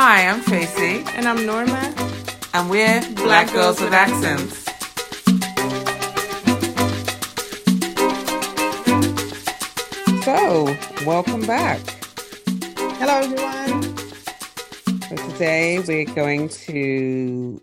[0.00, 1.02] Hi, I'm Tracy.
[1.16, 1.92] And I'm Norma.
[2.54, 4.62] And we're Black, Black Girls, with Accents.
[10.24, 10.72] So,
[11.04, 11.80] welcome back.
[13.00, 13.96] Hello, everyone.
[15.08, 17.60] So today we're going to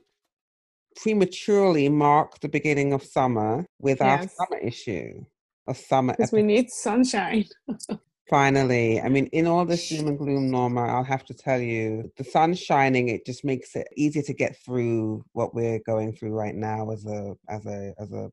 [0.97, 4.35] prematurely mark the beginning of summer with yes.
[4.37, 5.23] our summer issue
[5.67, 6.11] of summer.
[6.17, 7.45] Because we need sunshine.
[8.29, 12.11] Finally, I mean, in all this doom and gloom, Norma, I'll have to tell you,
[12.17, 13.09] the sun's shining.
[13.09, 17.05] It just makes it easier to get through what we're going through right now as
[17.05, 18.31] a as a as a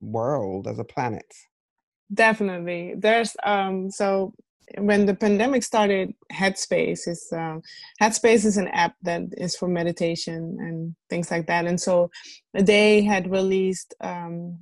[0.00, 1.26] world, as a planet.
[2.12, 3.90] Definitely, there's um.
[3.90, 4.32] So
[4.78, 7.58] when the pandemic started, Headspace is uh,
[8.00, 11.66] Headspace is an app that is for meditation and things like that.
[11.66, 12.10] And so
[12.54, 14.60] they had released um,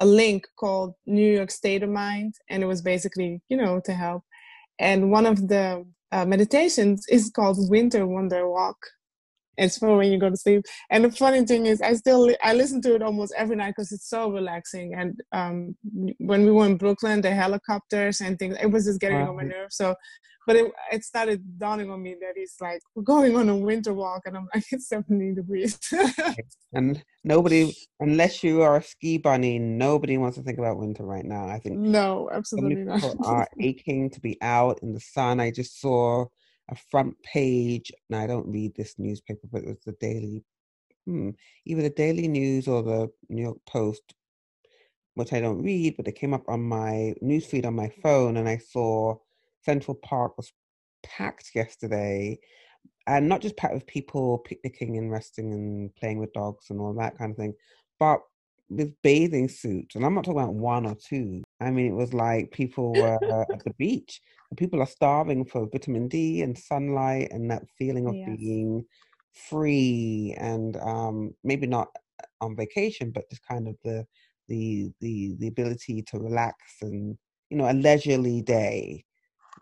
[0.00, 3.92] a link called New York State of Mind, and it was basically, you know, to
[3.92, 4.22] help.
[4.78, 8.78] And one of the uh, meditations is called Winter Wonder Walk.
[9.58, 10.64] It's for when you go to sleep.
[10.90, 13.74] And the funny thing is, I still li- I listen to it almost every night
[13.76, 14.94] because it's so relaxing.
[14.94, 15.76] And um,
[16.18, 19.42] when we were in Brooklyn, the helicopters and things, it was just getting on my
[19.42, 19.76] nerves.
[19.76, 19.94] So
[20.46, 23.92] but it, it started dawning on me that it's like we're going on a winter
[23.94, 25.78] walk and i'm like it's 70 degrees.
[26.72, 31.24] And nobody unless you are a ski bunny nobody wants to think about winter right
[31.24, 33.02] now i think no absolutely not.
[33.24, 35.40] are aching to be out in the sun.
[35.40, 36.26] I just saw
[36.70, 40.44] a front page and i don't read this newspaper but it was the daily
[41.06, 41.30] hmm,
[41.66, 44.14] either the daily news or the new york post
[45.14, 48.48] which i don't read but it came up on my newsfeed on my phone and
[48.48, 49.16] i saw
[49.64, 50.52] Central Park was
[51.02, 52.38] packed yesterday,
[53.06, 56.94] and not just packed with people picnicking and resting and playing with dogs and all
[56.94, 57.54] that kind of thing,
[57.98, 58.20] but
[58.70, 59.96] with bathing suits.
[59.96, 61.42] And I'm not talking about one or two.
[61.60, 63.18] I mean, it was like people were
[63.52, 64.20] at the beach.
[64.50, 68.84] And people are starving for vitamin D and sunlight and that feeling of being
[69.32, 71.88] free and um, maybe not
[72.40, 74.06] on vacation, but just kind of the
[74.48, 77.16] the the the ability to relax and
[77.50, 79.04] you know a leisurely day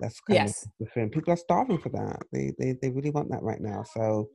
[0.01, 0.65] that's kind yes.
[0.65, 1.13] of different.
[1.13, 2.23] People are starving for that.
[2.33, 3.85] They, they they really want that right now.
[3.95, 4.29] So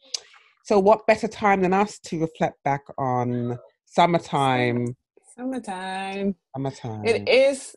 [0.64, 4.96] so what better time than us to reflect back on summertime?
[5.36, 6.36] Summertime.
[6.56, 7.06] Summertime.
[7.06, 7.76] It is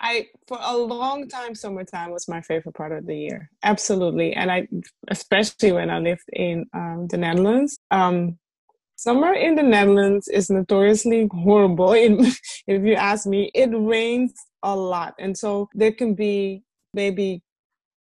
[0.00, 3.50] I for a long time summertime was my favorite part of the year.
[3.64, 4.32] Absolutely.
[4.34, 4.68] And I
[5.08, 7.78] especially when I lived in um, the Netherlands.
[7.90, 8.38] Um,
[8.94, 11.92] summer in the Netherlands is notoriously horrible.
[11.94, 15.14] if you ask me, it rains a lot.
[15.18, 16.62] And so there can be
[17.02, 17.28] maybe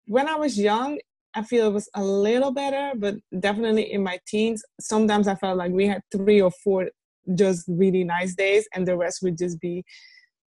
[0.07, 0.99] when I was young,
[1.35, 3.15] I feel it was a little better, but
[3.47, 6.89] definitely in my teens, sometimes I felt like we had three or four
[7.35, 9.83] just really nice days, and the rest would just be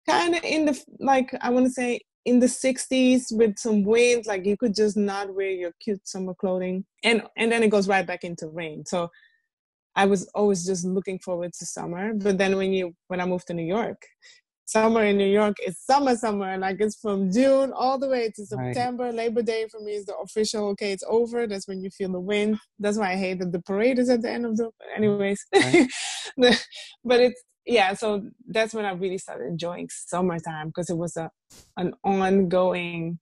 [0.09, 0.75] kind of in the
[1.11, 4.97] like I want to say in the 60s with some wind like you could just
[4.97, 6.85] not wear your cute summer clothing.
[7.03, 8.85] And and then it goes right back into rain.
[8.85, 9.09] So
[9.95, 13.47] i was always just looking forward to summer but then when you when i moved
[13.47, 14.01] to new york
[14.69, 16.57] summer in New York is summer, summer.
[16.57, 19.05] Like it's from June all the way to September.
[19.05, 19.15] Right.
[19.15, 21.47] Labor Day for me is the official, okay, it's over.
[21.47, 22.59] That's when you feel the wind.
[22.77, 25.43] That's why I hate that the parade is at the end of the, anyways.
[25.55, 26.41] Mm-hmm.
[26.43, 26.65] Right.
[27.03, 31.29] but it's, yeah, so that's when I really started enjoying summertime because it was a
[31.77, 33.19] an ongoing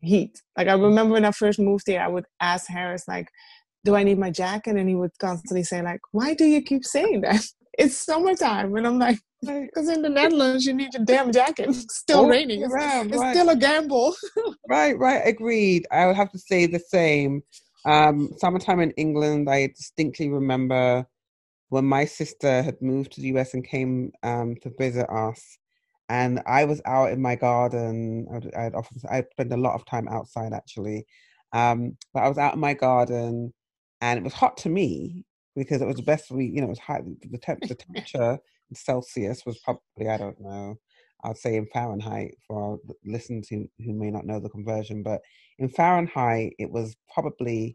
[0.00, 0.40] heat.
[0.56, 3.28] Like I remember when I first moved here, I would ask Harris, like,
[3.84, 4.76] do I need my jacket?
[4.76, 7.44] And he would constantly say, like, why do you keep saying that?
[7.76, 8.76] It's summertime.
[8.76, 11.68] And I'm like, because in the Netherlands, you need your damn jacket.
[11.68, 12.62] It's still oh, raining.
[12.62, 13.34] It's, right, it's right.
[13.34, 14.14] still a gamble.
[14.68, 15.22] right, right.
[15.24, 15.86] Agreed.
[15.90, 17.42] I would have to say the same.
[17.84, 21.06] Um, summertime in England, I distinctly remember
[21.68, 25.58] when my sister had moved to the US and came um, to visit us.
[26.08, 28.26] And I was out in my garden.
[28.34, 31.06] I'd, I'd often I spend a lot of time outside actually,
[31.52, 33.54] um, but I was out in my garden,
[34.02, 35.24] and it was hot to me
[35.56, 36.52] because it was the best week.
[36.54, 37.00] You know, it was high.
[37.30, 38.38] The, temp- the temperature
[38.76, 40.76] Celsius was probably, I don't know,
[41.24, 45.20] I'd say in Fahrenheit for listeners who, who may not know the conversion, but
[45.58, 47.74] in Fahrenheit, it was probably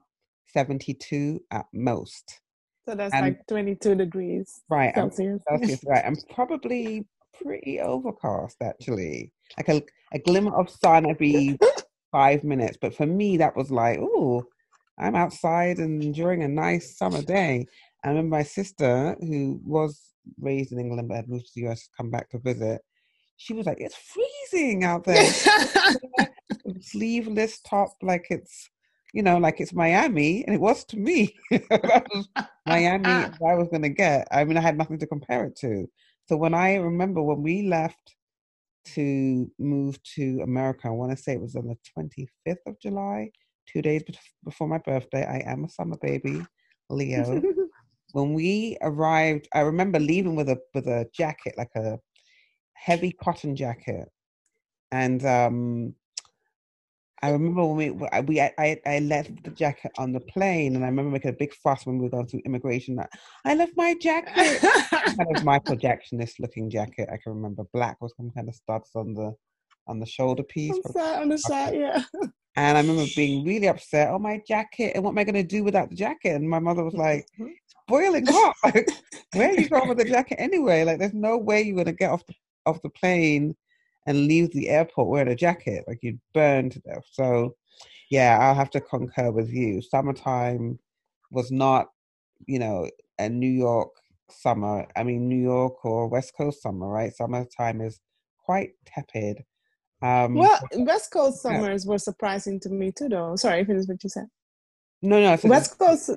[0.54, 2.42] 72 at most.
[2.88, 5.42] So that's and, like 22 degrees right, Celsius.
[5.48, 6.04] Celsius, right.
[6.06, 7.06] And probably
[7.42, 9.32] pretty overcast, actually.
[9.58, 11.58] Like a, a glimmer of sun every
[12.12, 12.78] five minutes.
[12.82, 14.44] But for me, that was like, oh,
[14.98, 17.66] I'm outside and enjoying a nice summer day.
[18.04, 21.90] I remember my sister, who was raised in England but had moved to the US,
[21.96, 22.82] come back to visit.
[23.38, 25.32] She was like, "It's freezing out there."
[26.82, 28.70] Sleeveless top, like it's,
[29.14, 31.36] you know, like it's Miami, and it was to me.
[31.52, 32.28] that was
[32.66, 33.08] Miami.
[33.48, 34.28] I was going to get.
[34.32, 35.90] I mean, I had nothing to compare it to.
[36.28, 38.16] So when I remember when we left
[38.96, 43.32] to move to America, I want to say it was on the 25th of July,
[43.68, 44.04] two days
[44.44, 45.26] before my birthday.
[45.26, 46.46] I am a summer baby,
[46.90, 47.42] Leo.
[48.12, 52.00] When we arrived, I remember leaving with a with a jacket, like a
[52.74, 54.10] heavy cotton jacket,
[54.92, 55.96] and um,
[57.22, 57.90] I remember when we
[58.22, 61.54] we I, I left the jacket on the plane, and I remember making a big
[61.54, 63.10] fuss when we were going through immigration that
[63.46, 64.62] I left my jacket.
[64.92, 67.10] kind of Michael Jacksonist looking jacket.
[67.12, 69.34] I can remember black with some kind of studs on the
[69.88, 70.72] on the shoulder piece.
[70.86, 72.04] On, side, on the side, yeah.
[72.56, 74.10] And I remember being really upset.
[74.10, 74.94] Oh, my jacket!
[74.96, 76.36] And what am I going to do without the jacket?
[76.36, 77.26] And my mother was like,
[77.90, 78.56] "It's boiling hot.
[79.34, 80.84] Where are you going with the jacket anyway?
[80.84, 82.34] Like, there's no way you're going to get off the,
[82.66, 83.56] off the plane."
[84.10, 85.84] and leave the airport wearing a jacket.
[85.88, 87.06] Like you'd burn to death.
[87.12, 87.56] So,
[88.10, 89.84] yeah, I'll have to concur with you.
[89.84, 90.80] Summertime
[91.30, 91.90] was not,
[92.48, 92.90] you know,
[93.20, 93.92] a New York
[94.32, 94.88] summer.
[94.96, 97.16] I mean, New York or West Coast summer, right?
[97.16, 98.00] Summertime is
[98.44, 99.44] quite tepid.
[100.02, 101.92] Um, well, West Coast summers yeah.
[101.92, 103.36] were surprising to me too, though.
[103.36, 104.28] Sorry, finish what you said.
[105.04, 105.38] No, no.
[105.44, 106.12] West Coast.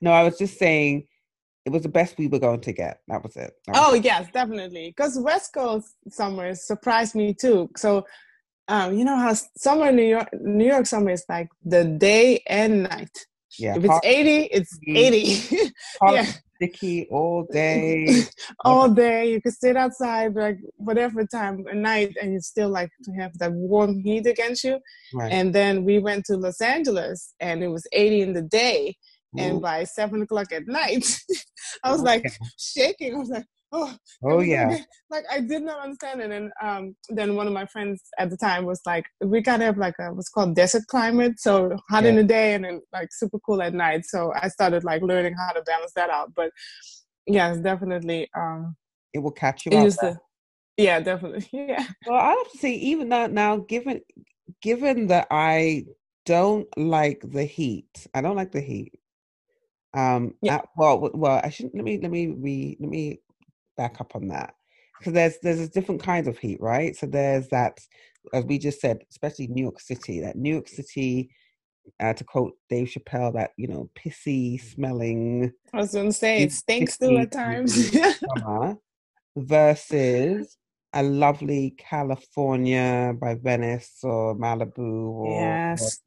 [0.00, 1.06] No, I was just saying
[1.68, 3.00] it was the best we were going to get.
[3.08, 3.52] That was it.
[3.66, 4.04] That was oh it.
[4.04, 4.88] yes, definitely.
[4.96, 7.68] Because West Coast summers surprised me too.
[7.76, 8.06] So,
[8.68, 12.84] um, you know how summer New York, New York summer is like the day and
[12.84, 13.16] night.
[13.58, 13.76] Yeah.
[13.76, 15.72] If it's eighty, it's eighty.
[16.02, 16.26] yeah.
[16.56, 18.22] Sticky all day.
[18.64, 19.30] all day.
[19.30, 23.36] You can sit outside like whatever time at night, and you still like to have
[23.38, 24.78] that warm heat against you.
[25.12, 25.30] Right.
[25.30, 28.96] And then we went to Los Angeles, and it was eighty in the day
[29.36, 31.06] and by seven o'clock at night,
[31.84, 32.24] I was like
[32.58, 33.14] shaking.
[33.14, 33.94] I was like, oh,
[34.24, 34.78] oh yeah.
[35.10, 36.30] Like I did not understand it.
[36.30, 39.66] And um, then one of my friends at the time was like, we kind of
[39.66, 42.10] have like a what's called desert climate, so hot yeah.
[42.10, 44.04] in the day and then like super cool at night.
[44.06, 46.32] So I started like learning how to balance that out.
[46.34, 46.50] But
[47.26, 48.28] yes, definitely.
[48.36, 48.76] Um,
[49.12, 49.88] it will catch you up.
[49.88, 50.18] The,
[50.76, 51.48] yeah, definitely.
[51.52, 51.86] Yeah.
[52.06, 54.00] Well, I have to say, even now, now given
[54.62, 55.84] given that I
[56.24, 58.92] don't like the heat, I don't like the heat.
[59.94, 60.56] Um, yeah.
[60.56, 61.74] At, well, well, I shouldn't.
[61.74, 63.20] Let me let me re, let me
[63.76, 64.54] back up on that.
[64.98, 66.94] because there's there's a different kinds of heat, right?
[66.96, 67.78] So there's that,
[68.32, 70.20] as we just said, especially New York City.
[70.20, 71.30] That New York City,
[72.00, 75.52] uh, to quote Dave Chappelle, that you know pissy smelling.
[75.72, 77.96] I was going to say it stinks too at times.
[79.36, 80.56] versus
[80.92, 86.00] a lovely California by Venice or Malibu or yes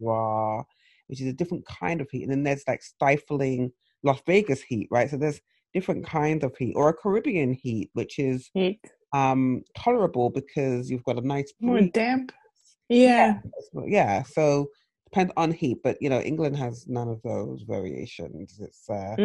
[1.12, 2.24] which is a different kind of heat.
[2.24, 3.72] And then there's like stifling
[4.02, 5.10] Las Vegas heat, right?
[5.10, 5.42] So there's
[5.74, 8.80] different kinds of heat, or a Caribbean heat, which is heat.
[9.14, 12.32] um tolerable because you've got a nice more damp.
[12.90, 13.40] Yeah.
[13.74, 13.82] yeah.
[13.86, 14.24] Yeah.
[14.24, 14.70] So
[15.06, 18.60] depends on heat, but you know, England has none of those variations.
[18.60, 19.16] It's uh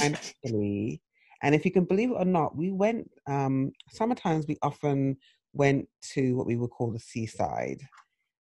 [0.00, 1.00] kind of chilly.
[1.42, 5.16] And if you can believe it or not, we went um sometimes we often
[5.52, 7.80] went to what we would call the seaside,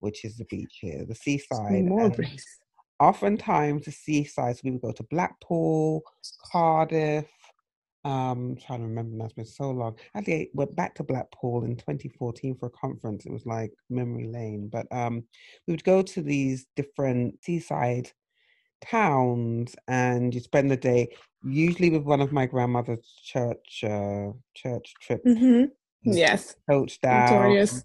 [0.01, 1.05] which is the beach here.
[1.07, 1.85] The seaside.
[1.85, 2.11] More
[3.01, 6.03] oftentimes the seaside, so we would go to Blackpool,
[6.51, 7.27] Cardiff.
[8.05, 9.97] Um, I'm trying to remember now, it's been so long.
[10.15, 13.25] Actually, I went back to Blackpool in 2014 for a conference.
[13.25, 14.69] It was like memory lane.
[14.71, 15.25] But um,
[15.67, 18.11] we would go to these different seaside
[18.85, 21.09] towns and you spend the day
[21.43, 25.25] usually with one of my grandmother's church uh, church trips.
[25.27, 25.65] Mm-hmm.
[26.05, 26.57] Yes.
[26.69, 27.31] Coach down.
[27.31, 27.85] Notorious.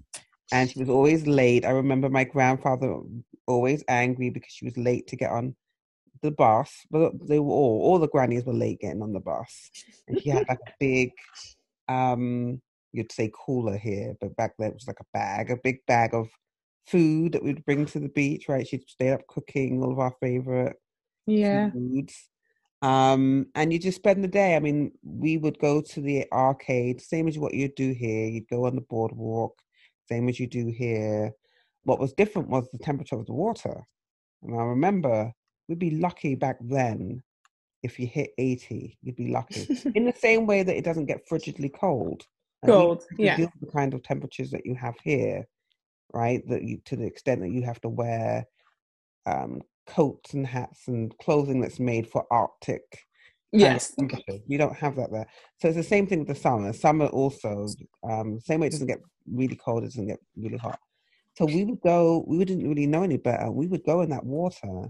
[0.51, 1.65] And she was always late.
[1.65, 2.99] I remember my grandfather
[3.47, 5.55] always angry because she was late to get on
[6.21, 6.85] the bus.
[6.89, 9.71] But they were all all the grannies were late getting on the bus,
[10.07, 11.11] and she had like a big,
[11.87, 12.61] um,
[12.93, 16.13] you'd say cooler here, but back then it was like a bag, a big bag
[16.13, 16.29] of
[16.87, 18.49] food that we'd bring to the beach.
[18.49, 20.75] Right, she'd stay up cooking all of our favorite
[21.27, 22.29] yeah foods.
[22.81, 24.55] Um, and you just spend the day.
[24.55, 28.27] I mean, we would go to the arcade, same as what you'd do here.
[28.27, 29.53] You'd go on the boardwalk,
[30.09, 31.31] same as you do here.
[31.83, 33.83] What was different was the temperature of the water.
[34.43, 35.31] And I remember
[35.67, 37.21] we'd be lucky back then
[37.83, 39.67] if you hit 80, you'd be lucky.
[39.95, 42.23] In the same way that it doesn't get frigidly cold.
[42.65, 43.37] Cold, yeah.
[43.37, 45.45] The kind of temperatures that you have here,
[46.13, 46.45] right?
[46.49, 48.45] That you, to the extent that you have to wear
[49.25, 52.83] um, coats and hats and clothing that's made for Arctic.
[53.51, 53.93] Yes.
[54.47, 55.27] You don't have that there.
[55.59, 56.71] So it's the same thing with the summer.
[56.73, 57.67] Summer also,
[58.07, 58.99] um, same way it doesn't get
[59.31, 60.79] really cold, it doesn't get really hot.
[61.35, 63.49] So we would go, we didn't really know any better.
[63.49, 64.89] We would go in that water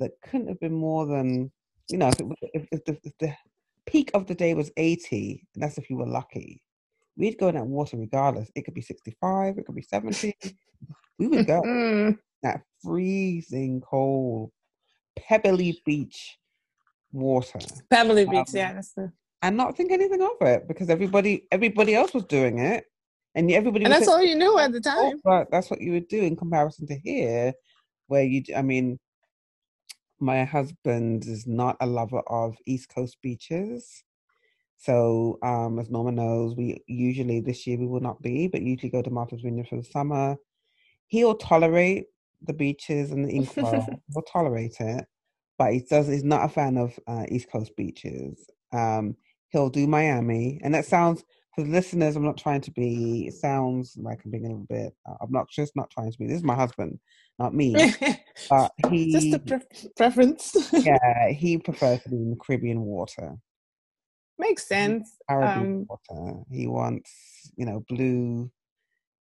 [0.00, 1.52] that couldn't have been more than,
[1.88, 3.34] you know, if, it, if, if, the, if the
[3.86, 6.60] peak of the day was 80, and that's if you were lucky,
[7.16, 8.50] we'd go in that water regardless.
[8.54, 10.36] It could be 65, it could be 70.
[11.18, 11.62] we would go.
[12.04, 12.18] Mm.
[12.42, 14.50] that freezing cold,
[15.16, 16.36] pebbly beach
[17.14, 17.60] water.
[17.90, 18.72] Pebbly beach, um, yeah.
[18.74, 19.12] That's the...
[19.42, 22.86] And not think anything of it because everybody everybody else was doing it
[23.34, 25.92] and everybody and that's all you knew at the oh, time but that's what you
[25.92, 27.52] would do in comparison to here
[28.06, 28.98] where you, I mean,
[30.20, 34.04] my husband is not a lover of East Coast beaches.
[34.76, 38.90] So, um, as Norma knows, we usually this year we will not be, but usually
[38.90, 40.36] go to Martha's Vineyard for the summer.
[41.06, 42.06] He'll tolerate
[42.42, 43.86] the beaches and the Inkwell.
[44.12, 45.06] He'll tolerate it,
[45.58, 46.08] but he does.
[46.08, 48.38] He's not a fan of uh, East Coast beaches.
[48.72, 49.16] Um,
[49.50, 52.16] he'll do Miami, and that sounds for the listeners.
[52.16, 53.26] I'm not trying to be.
[53.28, 55.70] It sounds like I'm being a little bit uh, obnoxious.
[55.74, 56.26] Not trying to be.
[56.26, 56.98] This is my husband,
[57.38, 57.74] not me.
[58.50, 60.56] but he just a pre- preference.
[60.72, 63.36] yeah, he prefers to be in the Caribbean water.
[64.38, 65.16] Makes sense.
[65.28, 66.40] Caribbean um, water.
[66.50, 68.50] He wants, you know, blue,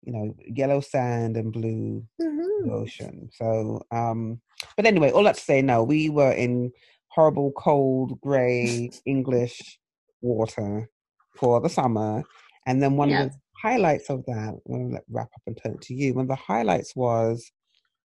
[0.04, 2.70] you know, yellow sand and blue mm-hmm.
[2.70, 3.30] ocean.
[3.32, 4.40] So, um,
[4.76, 6.72] but anyway, all that to say, no, we were in
[7.08, 9.78] horrible, cold, grey English
[10.20, 10.88] water
[11.36, 12.22] for the summer.
[12.66, 15.74] And then one of the highlights of that, I'm going to wrap up and turn
[15.74, 16.14] it to you.
[16.14, 17.50] One of the highlights was,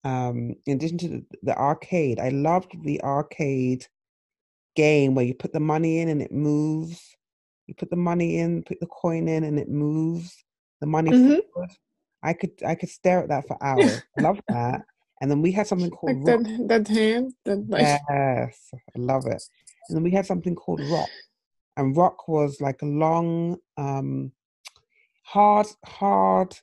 [0.04, 3.86] um, in addition to the, the arcade, I loved the arcade
[4.76, 7.16] game where you put the money in and it moves.
[7.66, 10.44] You put the money in, put the coin in, and it moves.
[10.80, 11.62] The money mm-hmm.
[12.22, 14.02] I could I could stare at that for hours.
[14.18, 14.82] Love that.
[15.20, 17.32] And then we had something called like that, that hand.
[17.44, 17.82] That, like...
[17.82, 19.42] Yes, I love it.
[19.88, 21.08] And then we had something called rock,
[21.76, 24.30] and rock was like a long, um,
[25.24, 26.56] hard, hard,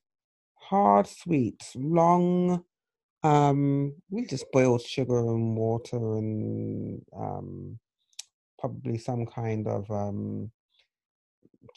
[0.55, 2.63] hard sweets, long.
[3.23, 7.79] Um, we just boiled sugar and water and um,
[8.59, 10.51] probably some kind of um,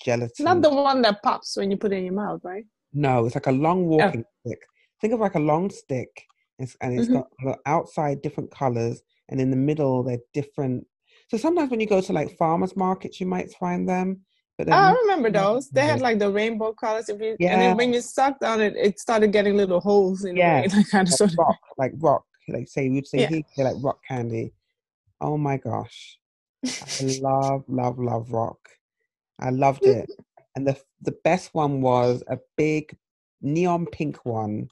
[0.05, 0.45] gelatin.
[0.45, 2.65] Not the one that pops when you put it in your mouth, right?
[2.93, 3.97] No, it's like a long oh.
[3.97, 4.49] walking oh.
[4.49, 4.61] stick.
[5.01, 6.25] Think of like a long stick,
[6.59, 7.47] it's, and it's mm-hmm.
[7.47, 10.87] got outside different colors, and in the middle they're different.
[11.29, 14.23] So sometimes when you go to like farmers markets, you might find them.
[14.57, 15.69] But oh, I remember those.
[15.71, 17.09] They had like the rainbow colors.
[17.09, 17.53] If you yeah.
[17.53, 20.59] and then when you sucked on it, it started getting little holes in yeah.
[20.65, 20.73] it.
[20.73, 22.25] Like kind of like sort rock, like rock.
[22.49, 23.29] Like say we'd say yeah.
[23.29, 24.53] here, like rock candy.
[25.21, 26.19] Oh my gosh.
[26.67, 28.59] I love, love, love rock.
[29.41, 30.11] I loved it.
[30.57, 32.97] And the the best one was a big
[33.43, 34.69] neon pink one.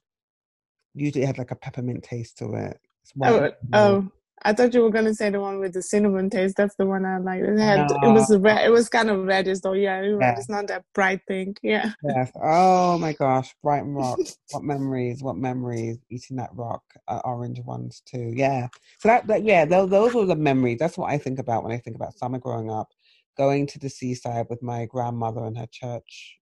[0.95, 2.81] Usually it had like a peppermint taste to it.
[3.23, 4.11] Oh, oh,
[4.43, 6.57] I thought you were gonna say the one with the cinnamon taste.
[6.57, 7.43] That's the one I like.
[7.43, 8.11] It had no.
[8.11, 8.67] it was red.
[8.67, 9.73] It was kind of reddish though.
[9.73, 10.37] Yeah, yeah.
[10.37, 11.59] It's not that bright pink.
[11.63, 11.93] Yeah.
[12.03, 12.33] Yes.
[12.43, 14.19] Oh my gosh, Brighton Rock.
[14.51, 15.23] what memories?
[15.23, 15.99] What memories?
[16.11, 18.33] Eating that rock, uh, orange ones too.
[18.35, 18.69] Yeah.
[18.99, 20.79] So that, that yeah, those, those were the memories.
[20.79, 22.89] That's what I think about when I think about summer growing up.
[23.37, 26.39] Going to the seaside with my grandmother and her church,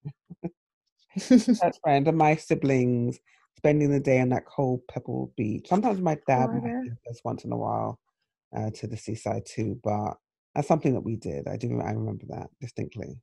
[1.19, 3.19] church friend, and my siblings
[3.57, 5.69] spending the day on that cold pebble beach.
[5.69, 7.99] Sometimes my dad oh, take us once in a while
[8.57, 10.15] uh, to the seaside too, but
[10.55, 11.49] that's something that we did.
[11.49, 11.81] I do.
[11.81, 13.21] I remember that distinctly.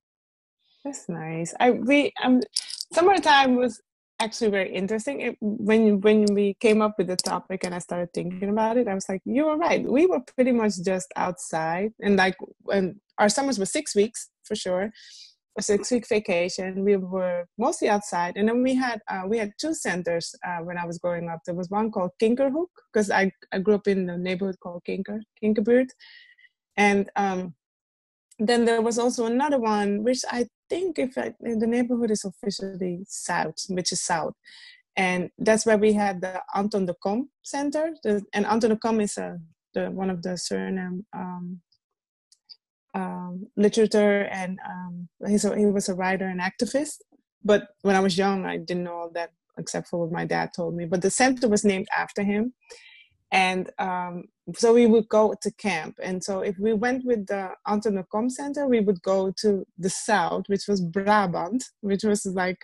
[0.84, 1.54] That's nice.
[1.60, 2.42] I we um
[2.92, 3.82] summertime was
[4.22, 5.22] actually very interesting.
[5.22, 8.88] It, when when we came up with the topic and I started thinking about it,
[8.88, 9.84] I was like, you were right.
[9.84, 14.56] We were pretty much just outside, and like when our summers were six weeks for
[14.56, 14.92] sure,
[15.58, 16.86] a six week vacation.
[16.86, 20.78] We were mostly outside, and then we had uh, we had two centers uh, when
[20.78, 21.40] I was growing up.
[21.46, 25.20] There was one called Kinkerhook because I I grew up in a neighborhood called Kinker
[25.44, 25.90] Kinkerbuurt,
[26.78, 27.56] and um,
[28.40, 32.96] then there was also another one which I think if I, the neighborhood is officially
[33.08, 34.36] south, which is south,
[34.96, 37.86] and that's where we had the Anton de Kom Center.
[38.04, 39.30] The, and Anton de Kom is a
[39.74, 41.62] the, one of the Suriname um,
[42.94, 46.98] um, literature and um, he's a, he was a writer and activist.
[47.44, 50.52] But when I was young, I didn't know all that except for what my dad
[50.56, 50.86] told me.
[50.86, 52.54] But the center was named after him.
[53.32, 54.26] And um,
[54.56, 55.98] so we would go to camp.
[56.02, 60.44] And so if we went with the Anton Center, we would go to the south,
[60.48, 62.58] which was Brabant, which was like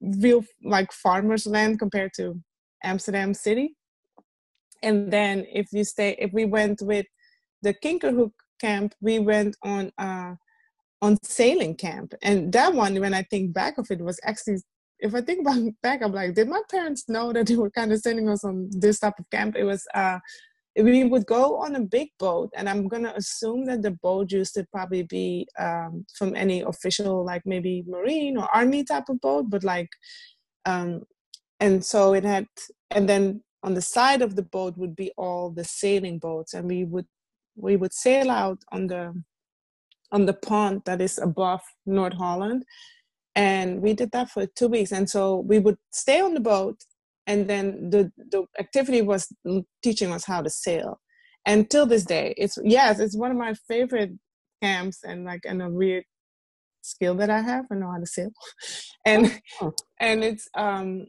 [0.00, 2.40] real like farmers land compared to
[2.82, 3.76] Amsterdam city.
[4.82, 7.06] And then if you stay, if we went with
[7.62, 10.34] the Kinkerhook camp, we went on uh,
[11.02, 14.58] on sailing camp, and that one, when I think back of it, was actually.
[14.98, 15.46] If I think
[15.82, 18.70] back, I'm like, did my parents know that they were kind of sending us on
[18.70, 19.54] this type of camp?
[19.54, 20.18] It was uh,
[20.76, 24.30] we would go on a big boat and i'm going to assume that the boat
[24.30, 29.20] used to probably be um, from any official like maybe marine or army type of
[29.20, 29.88] boat but like
[30.66, 31.02] um,
[31.60, 32.46] and so it had
[32.90, 36.68] and then on the side of the boat would be all the sailing boats and
[36.68, 37.06] we would
[37.56, 39.14] we would sail out on the
[40.12, 42.64] on the pond that is above North Holland,
[43.34, 44.92] and we did that for two weeks.
[44.92, 46.76] And so we would stay on the boat,
[47.26, 49.32] and then the the activity was
[49.82, 51.00] teaching us how to sail.
[51.44, 54.12] And till this day, it's yes, it's one of my favorite
[54.62, 56.04] camps, and like and a weird
[56.82, 57.66] skill that I have.
[57.70, 58.30] I know how to sail,
[59.06, 59.40] and
[60.00, 61.06] and it's um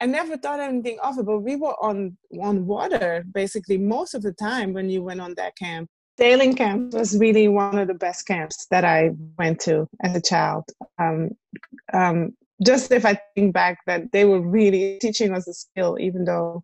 [0.00, 4.22] I never thought anything of it, but we were on on water basically most of
[4.22, 5.88] the time when you went on that camp.
[6.18, 10.20] Sailing camp was really one of the best camps that I went to as a
[10.20, 10.64] child.
[10.98, 11.30] Um,
[11.92, 16.24] um, just if I think back, that they were really teaching us a skill, even
[16.24, 16.62] though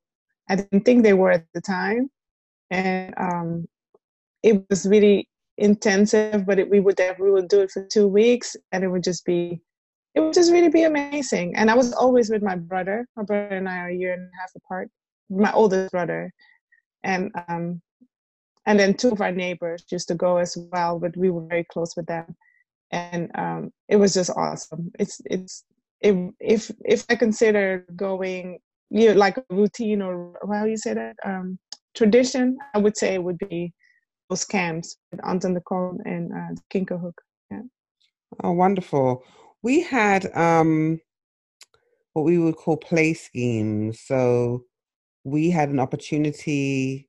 [0.49, 2.11] I didn't think they were at the time,
[2.71, 3.67] and um,
[4.43, 5.29] it was really
[5.59, 6.47] intensive.
[6.47, 9.25] But it, we would we would do it for two weeks, and it would just
[9.25, 9.61] be
[10.15, 11.55] it would just really be amazing.
[11.57, 13.07] And I was always with my brother.
[13.17, 14.91] My brother and I are a year and a half apart.
[15.29, 16.33] My oldest brother,
[17.05, 17.81] and um,
[18.67, 21.65] and then two of our neighbors used to go as well, but we were very
[21.65, 22.37] close with them,
[22.91, 24.91] and um, it was just awesome.
[24.99, 25.65] It's it's
[26.01, 28.59] if if if I consider going,
[28.91, 31.59] you know, like a routine or how you say that um,
[31.95, 33.73] tradition, I would say it would be
[34.29, 37.15] those camps with Anton de Kom and uh, Kinkerhook.
[37.51, 37.63] Yeah.
[38.43, 39.25] Oh, wonderful
[39.63, 41.01] we had um,
[42.13, 44.01] what we would call play schemes.
[44.01, 44.65] So
[45.25, 47.09] we had an opportunity,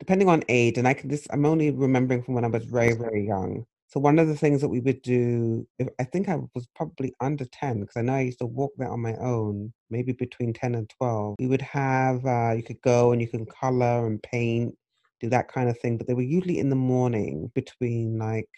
[0.00, 2.94] depending on age, and I can just, I'm only remembering from when I was very,
[2.94, 3.64] very young.
[3.92, 7.12] So one of the things that we would do, if, I think I was probably
[7.20, 10.54] under 10, because I know I used to walk there on my own, maybe between
[10.54, 11.34] 10 and 12.
[11.38, 14.74] We would have, uh, you could go and you can color and paint,
[15.20, 15.98] do that kind of thing.
[15.98, 18.48] But they were usually in the morning between like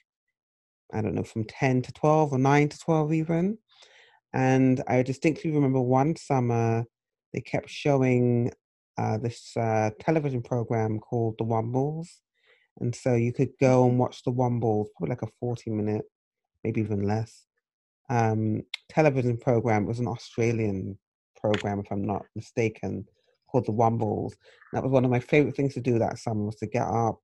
[0.92, 3.58] I don't know, from 10 to 12 or 9 to 12 even.
[4.32, 6.84] And I distinctly remember one summer
[7.32, 8.52] they kept showing
[8.96, 12.06] uh, this uh, television program called The Wombles.
[12.80, 16.04] And so you could go and watch The Wombles, probably like a 40 minute,
[16.62, 17.46] maybe even less,
[18.10, 19.84] um, television program.
[19.84, 20.98] It was an Australian
[21.40, 23.06] program, if I'm not mistaken,
[23.50, 24.32] called The Wombles.
[24.72, 27.20] That was one of my favorite things to do that summer was to get up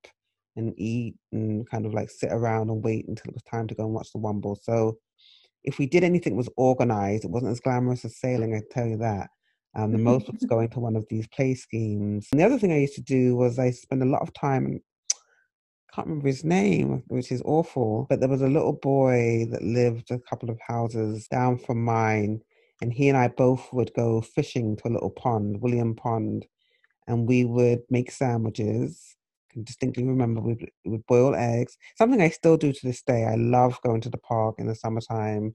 [0.56, 3.74] and eat and kind of like sit around and wait until it was time to
[3.74, 4.56] go and watch the Womble.
[4.62, 4.98] So
[5.64, 8.86] if we did anything that was organized, it wasn't as glamorous as sailing, I tell
[8.86, 9.28] you that.
[9.76, 12.28] Um, the most was going to one of these play schemes.
[12.32, 14.80] And the other thing I used to do was I spent a lot of time
[15.94, 20.10] can't remember his name, which is awful, but there was a little boy that lived
[20.10, 22.40] a couple of houses down from mine,
[22.80, 26.46] and he and I both would go fishing to a little pond, William Pond,
[27.06, 29.16] and we would make sandwiches
[29.50, 31.76] can distinctly remember we would boil eggs.
[31.98, 33.24] Something I still do to this day.
[33.24, 35.54] I love going to the park in the summertime.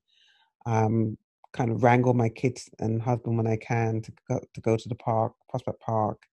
[0.66, 1.18] Um,
[1.54, 4.90] kind of wrangle my kids and husband when I can to go to go to
[4.90, 6.24] the park, Prospect Park,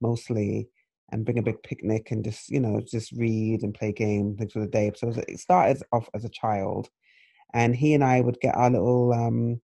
[0.00, 0.68] mostly,
[1.10, 4.52] and bring a big picnic and just you know just read and play games things
[4.52, 4.92] for the day.
[4.96, 6.88] So it started off as a child,
[7.52, 9.60] and he and I would get our little um,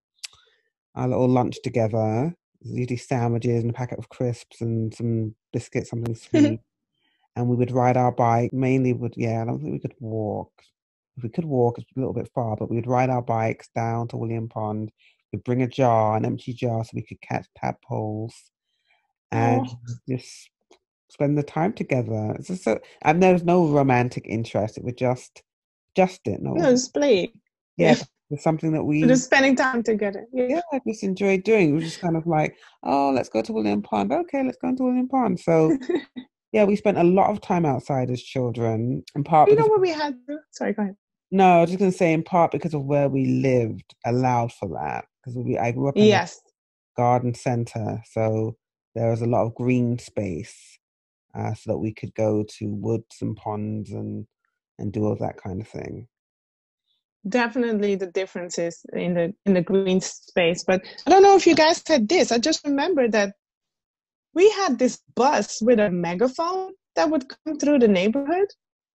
[0.94, 2.34] our little lunch together.
[2.60, 6.60] Usually sandwiches and a packet of crisps and some biscuits, something sweet
[7.38, 8.52] and we would ride our bike.
[8.52, 10.50] Mainly, would yeah, I don't think we could walk.
[11.16, 14.08] If we could walk, it's a little bit far, but we'd ride our bikes down
[14.08, 14.90] to William Pond.
[15.32, 18.34] We'd bring a jar, an empty jar, so we could catch tadpoles,
[19.30, 19.78] and oh.
[20.08, 20.50] just
[21.10, 22.34] spend the time together.
[22.38, 24.78] It's just so, and there was no romantic interest.
[24.78, 25.42] It was just,
[25.96, 26.40] just it.
[26.42, 27.32] No, no play.
[27.76, 27.96] Yeah,
[28.30, 30.26] it's something that we just spending time together.
[30.32, 30.46] Yeah.
[30.48, 31.70] yeah, I just enjoyed doing.
[31.70, 34.12] We were just kind of like, oh, let's go to William Pond.
[34.12, 35.40] Okay, let's go to William Pond.
[35.40, 35.76] So
[36.52, 39.04] Yeah, we spent a lot of time outside as children.
[39.14, 40.16] In part, you know what we had.
[40.52, 40.96] Sorry, go ahead.
[41.30, 44.52] No, I was just going to say, in part because of where we lived, allowed
[44.52, 45.04] for that.
[45.20, 46.40] Because we, I grew up in yes.
[46.96, 48.56] a garden center, so
[48.94, 50.77] there was a lot of green space,
[51.34, 54.26] uh, so that we could go to woods and ponds and
[54.78, 56.06] and do all that kind of thing.
[57.28, 60.64] Definitely, the differences in the in the green space.
[60.64, 62.30] But I don't know if you guys had this.
[62.32, 63.34] I just remember that
[64.34, 68.48] we had this bus with a megaphone that would come through the neighborhood.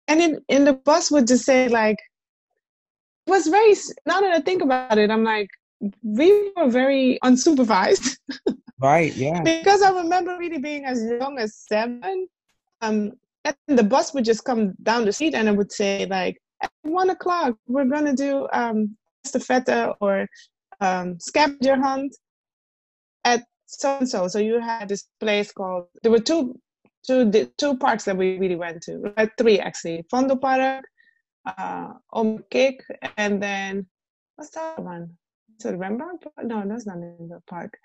[0.09, 1.99] And in, in the bus would just say like,
[3.27, 3.75] it was very,
[4.07, 5.49] now that I think about it, I'm like,
[6.03, 8.17] we were very unsupervised.
[8.81, 9.43] Right, yeah.
[9.43, 12.29] because I remember really being as young as seven.
[12.81, 13.13] Um,
[13.45, 16.71] and the bus would just come down the street and it would say like, at
[16.83, 20.27] one o'clock, we're gonna do um, estafeta or
[20.81, 22.15] um, scavenger hunt
[23.25, 24.29] at so and so.
[24.29, 25.87] So you had this place called.
[26.03, 26.59] There were two,
[27.07, 29.13] two, two parks that we really went to.
[29.17, 30.05] Right, three actually.
[30.13, 30.85] Vondel Park,
[31.47, 32.79] uh, Omkik,
[33.17, 33.87] and then
[34.37, 35.17] what's that one?
[35.59, 36.25] Is it Rembrandt?
[36.43, 37.77] No, that's not in the park.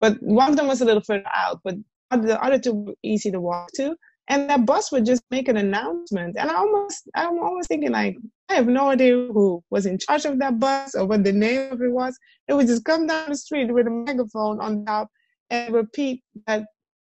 [0.00, 1.60] But one of them was a little further out.
[1.64, 1.76] But
[2.10, 3.96] the other two were easy to walk to.
[4.30, 6.36] And that bus would just make an announcement.
[6.38, 8.16] And I almost, I'm always thinking like,
[8.50, 11.72] I have no idea who was in charge of that bus or what the name
[11.72, 12.18] of it was.
[12.46, 15.08] It would just come down the street with a megaphone on top
[15.50, 16.66] and repeat that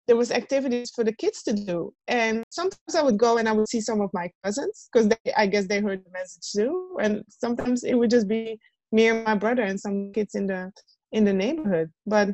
[0.07, 3.53] there was activities for the kids to do and sometimes i would go and i
[3.53, 7.23] would see some of my cousins because i guess they heard the message too and
[7.29, 8.59] sometimes it would just be
[8.91, 10.73] me and my brother and some kids in the
[11.13, 12.31] in the neighborhood but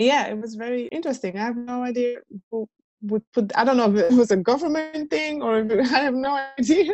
[0.00, 1.36] yeah, it was very interesting.
[1.36, 2.18] I have no idea
[2.50, 2.68] who
[3.02, 3.52] would put.
[3.54, 6.40] I don't know if it was a government thing or if it, I have no
[6.58, 6.92] idea.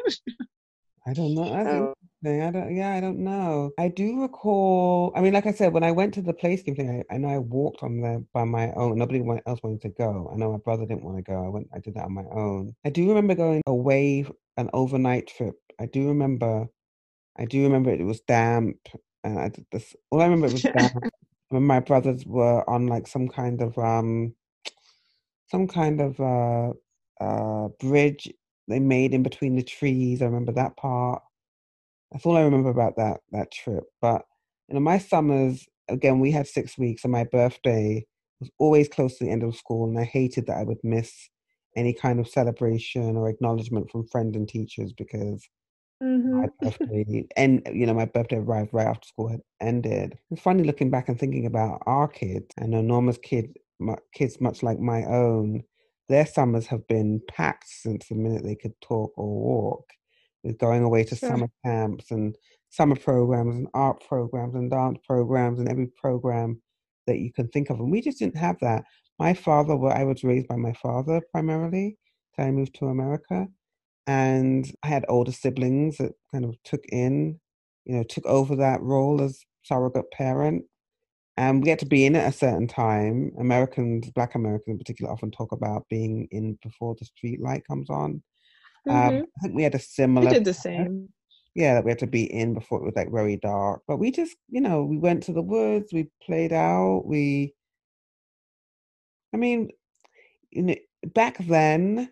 [1.06, 1.44] I don't know.
[1.44, 1.94] Oh.
[2.22, 2.42] interesting.
[2.42, 2.74] I don't.
[2.74, 3.70] Yeah, I don't know.
[3.78, 5.12] I do recall.
[5.14, 7.18] I mean, like I said, when I went to the place game thing, I, I
[7.18, 8.98] know I walked on there by my own.
[8.98, 10.28] Nobody else wanted to go.
[10.32, 11.44] I know my brother didn't want to go.
[11.44, 11.68] I went.
[11.72, 12.74] I did that on my own.
[12.84, 15.54] I do remember going away an overnight trip.
[15.78, 16.66] I do remember.
[17.38, 18.78] I do remember it was damp,
[19.22, 19.94] and I did this.
[20.10, 21.04] All I remember it was damp.
[21.50, 24.35] My brothers were on like some kind of um,
[25.50, 26.72] some kind of uh,
[27.20, 28.32] uh bridge
[28.68, 30.22] they made in between the trees.
[30.22, 31.22] I remember that part.
[32.11, 33.85] That's all I remember about that that trip.
[34.00, 34.22] But
[34.68, 38.04] you know, my summers again, we had six weeks, and my birthday
[38.40, 41.28] was always close to the end of school, and I hated that I would miss
[41.76, 45.46] any kind of celebration or acknowledgement from friends and teachers because
[46.02, 46.40] mm-hmm.
[46.40, 50.18] my birthday and you know my birthday arrived right after school had ended.
[50.30, 52.46] It's funny looking back and thinking about our kids.
[52.59, 55.62] and Norma's kid, my, kids much like my own
[56.09, 59.90] their summers have been packed since the minute they could talk or walk,
[60.42, 61.28] with going away to sure.
[61.28, 62.37] summer camps and
[62.70, 66.61] summer programs and art programs and dance programs and every program
[67.06, 67.80] that you can think of.
[67.80, 68.85] And we just didn't have that.
[69.18, 71.96] My father, well, I was raised by my father primarily.
[72.37, 73.48] So I moved to America.
[74.06, 77.40] And I had older siblings that kind of took in,
[77.84, 80.64] you know, took over that role as surrogate parent
[81.36, 83.32] and we had to be in at a certain time.
[83.38, 87.90] Americans, Black Americans in particular, often talk about being in before the street light comes
[87.90, 88.22] on.
[88.88, 89.16] Um, mm-hmm.
[89.16, 90.28] Um, I think we had a similar.
[90.28, 91.10] We did the same.
[91.54, 93.82] Yeah, that we had to be in before it was like very dark.
[93.86, 97.54] But we just, you know, we went to the woods, we played out, we.
[99.34, 99.70] I mean,
[100.50, 100.76] you know,
[101.14, 102.10] back then,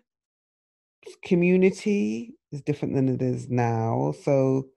[1.23, 4.13] community is different than it is now.
[4.23, 4.67] So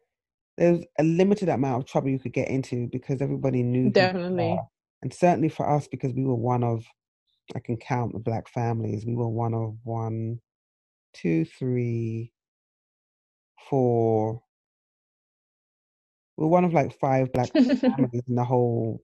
[0.57, 4.59] there's a limited amount of trouble you could get into because everybody knew definitely.
[5.03, 6.85] and certainly for us because we were one of
[7.55, 10.41] i can count the black families we were one of one
[11.15, 12.33] two three
[13.69, 14.43] four.
[16.37, 19.03] We we're one of like five black families in the whole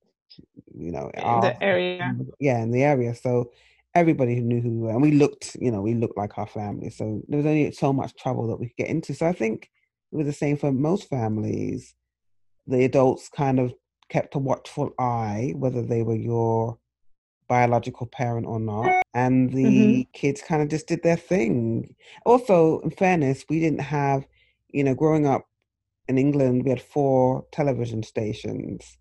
[0.74, 3.14] you know our, the area yeah in the area.
[3.14, 3.52] So
[3.94, 6.46] everybody who knew who we were and we looked you know we looked like our
[6.46, 9.32] family so there was only so much trouble that we could get into so i
[9.32, 9.70] think
[10.14, 11.92] it was the same for most families.
[12.68, 13.74] The adults kind of
[14.08, 16.78] kept a watchful eye, whether they were your
[17.48, 19.02] biological parent or not.
[19.12, 20.02] And the mm-hmm.
[20.12, 21.96] kids kind of just did their thing.
[22.24, 24.24] Also, in fairness, we didn't have,
[24.68, 25.46] you know, growing up
[26.06, 28.96] in England, we had four television stations.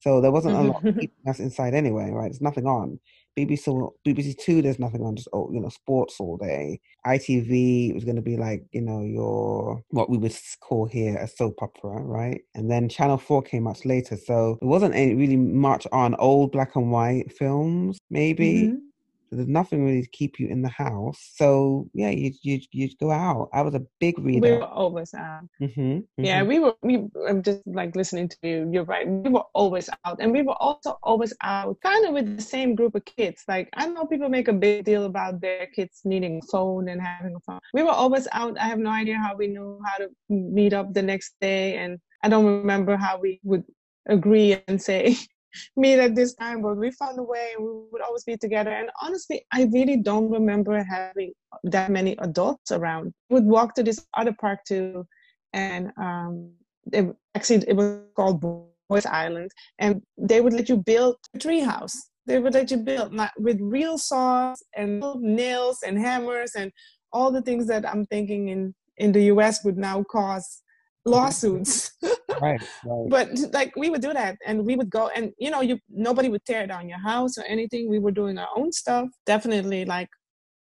[0.00, 2.32] So there wasn't a lot keeping us inside anyway, right?
[2.32, 2.98] There's nothing on.
[3.36, 6.80] BBC BBC Two, there's nothing on, just oh, you know, sports all day.
[7.06, 11.28] ITV was going to be like you know your what we would call here a
[11.28, 12.40] soap opera, right?
[12.54, 16.52] And then Channel Four came much later, so there wasn't any really much on old
[16.52, 18.64] black and white films, maybe.
[18.64, 18.85] Mm-hmm.
[19.28, 21.32] So there's nothing really to keep you in the house.
[21.34, 23.48] So yeah, you you you go out.
[23.52, 24.40] I was a big reader.
[24.40, 25.42] We were always out.
[25.60, 26.24] Mm-hmm, mm-hmm.
[26.24, 26.74] Yeah, we were.
[26.82, 28.70] We I'm just like listening to you.
[28.72, 29.08] You're right.
[29.08, 32.74] We were always out, and we were also always out, kind of with the same
[32.74, 33.42] group of kids.
[33.48, 37.00] Like I know people make a big deal about their kids needing a phone and
[37.00, 37.58] having a phone.
[37.74, 38.56] We were always out.
[38.58, 41.98] I have no idea how we knew how to meet up the next day, and
[42.22, 43.64] I don't remember how we would
[44.08, 45.16] agree and say
[45.76, 48.70] meet at this time, but we found a way and we would always be together.
[48.70, 51.32] And honestly, I really don't remember having
[51.64, 53.12] that many adults around.
[53.30, 55.06] We would walk to this other park too,
[55.52, 56.52] and um,
[56.92, 58.40] it, actually it was called
[58.88, 62.10] Boys Island, and they would let you build a tree house.
[62.26, 66.72] They would let you build not, with real saws and nails and hammers and
[67.12, 69.64] all the things that I'm thinking in in the U.S.
[69.64, 70.62] would now cause
[71.06, 71.92] lawsuits.
[72.40, 73.08] right, right.
[73.08, 76.28] But like we would do that and we would go and you know, you nobody
[76.28, 77.88] would tear down your house or anything.
[77.88, 79.08] We were doing our own stuff.
[79.24, 80.08] Definitely like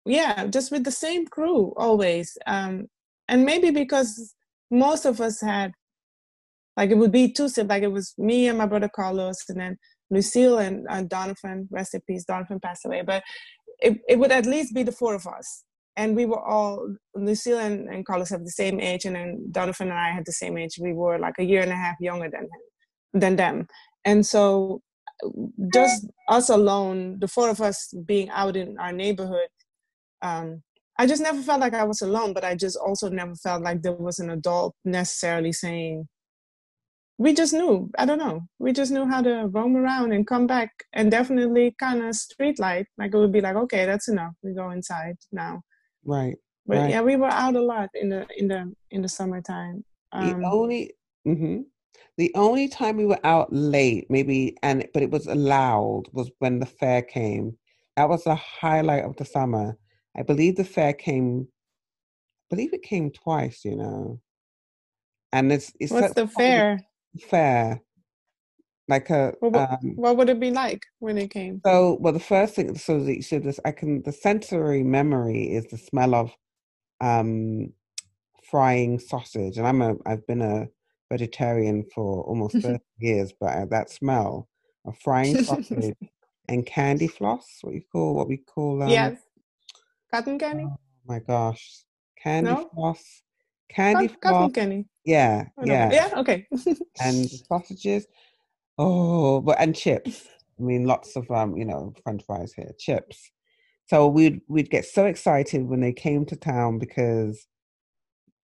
[0.05, 2.37] yeah, just with the same crew always.
[2.47, 2.85] Um
[3.27, 4.33] and maybe because
[4.71, 5.73] most of us had
[6.77, 9.59] like it would be two siblings, like it was me and my brother Carlos and
[9.59, 9.77] then
[10.11, 13.03] Lucille and uh, Donovan, rest in peace, Donovan passed away.
[13.05, 13.23] But
[13.79, 15.63] it, it would at least be the four of us
[15.99, 19.89] and we were all Lucille and, and Carlos have the same age, and then Donovan
[19.89, 20.79] and I had the same age.
[20.79, 23.67] We were like a year and a half younger than him, than them,
[24.05, 24.81] and so
[25.73, 29.49] just us alone, the four of us being out in our neighborhood,
[30.21, 30.63] um,
[30.97, 32.31] I just never felt like I was alone.
[32.33, 36.07] But I just also never felt like there was an adult necessarily saying.
[37.17, 37.91] We just knew.
[37.97, 38.47] I don't know.
[38.59, 42.57] We just knew how to roam around and come back, and definitely kind of street
[42.59, 42.87] light.
[42.97, 44.35] Like it would be like, okay, that's enough.
[44.41, 45.63] We go inside now
[46.05, 46.35] Right.
[46.65, 46.89] But right.
[46.89, 49.83] yeah, we were out a lot in the in the in the summertime.
[50.11, 50.93] Um, the only
[51.27, 51.61] mm-hmm.
[52.19, 56.59] The only time we were out late, maybe, and but it was allowed, was when
[56.59, 57.57] the fair came.
[57.95, 59.77] That was the highlight of the summer.
[60.17, 61.47] I believe the fair came.
[61.47, 63.63] I believe it came twice.
[63.63, 64.19] You know,
[65.31, 66.81] and it's it's what's the fair?
[67.29, 67.81] Fair,
[68.89, 69.33] like a.
[69.41, 71.61] Well, what, um, what would it be like when it came?
[71.65, 75.65] So, well, the first thing, so the, so this, I can, the sensory memory is
[75.67, 76.31] the smell of
[76.99, 77.71] um,
[78.49, 80.67] frying sausage, and I'm a, I've been a
[81.11, 84.49] vegetarian for almost 30 years, but uh, that smell
[84.85, 85.95] of frying sausage
[86.47, 89.19] and candy floss, what you call, what we call, um, yes,
[90.11, 90.65] cotton candy.
[90.65, 91.83] Oh my gosh,
[92.21, 92.69] candy No?
[92.73, 93.21] floss,
[93.69, 94.85] candy floss, cotton candy.
[95.05, 96.19] yeah, Oh, yeah, Yeah.
[96.19, 96.47] Okay.
[97.01, 98.07] and sausages.
[98.79, 100.27] Oh, but and chips.
[100.59, 103.29] I mean, lots of um, you know, French fries here, chips.
[103.87, 107.47] So we'd we'd get so excited when they came to town because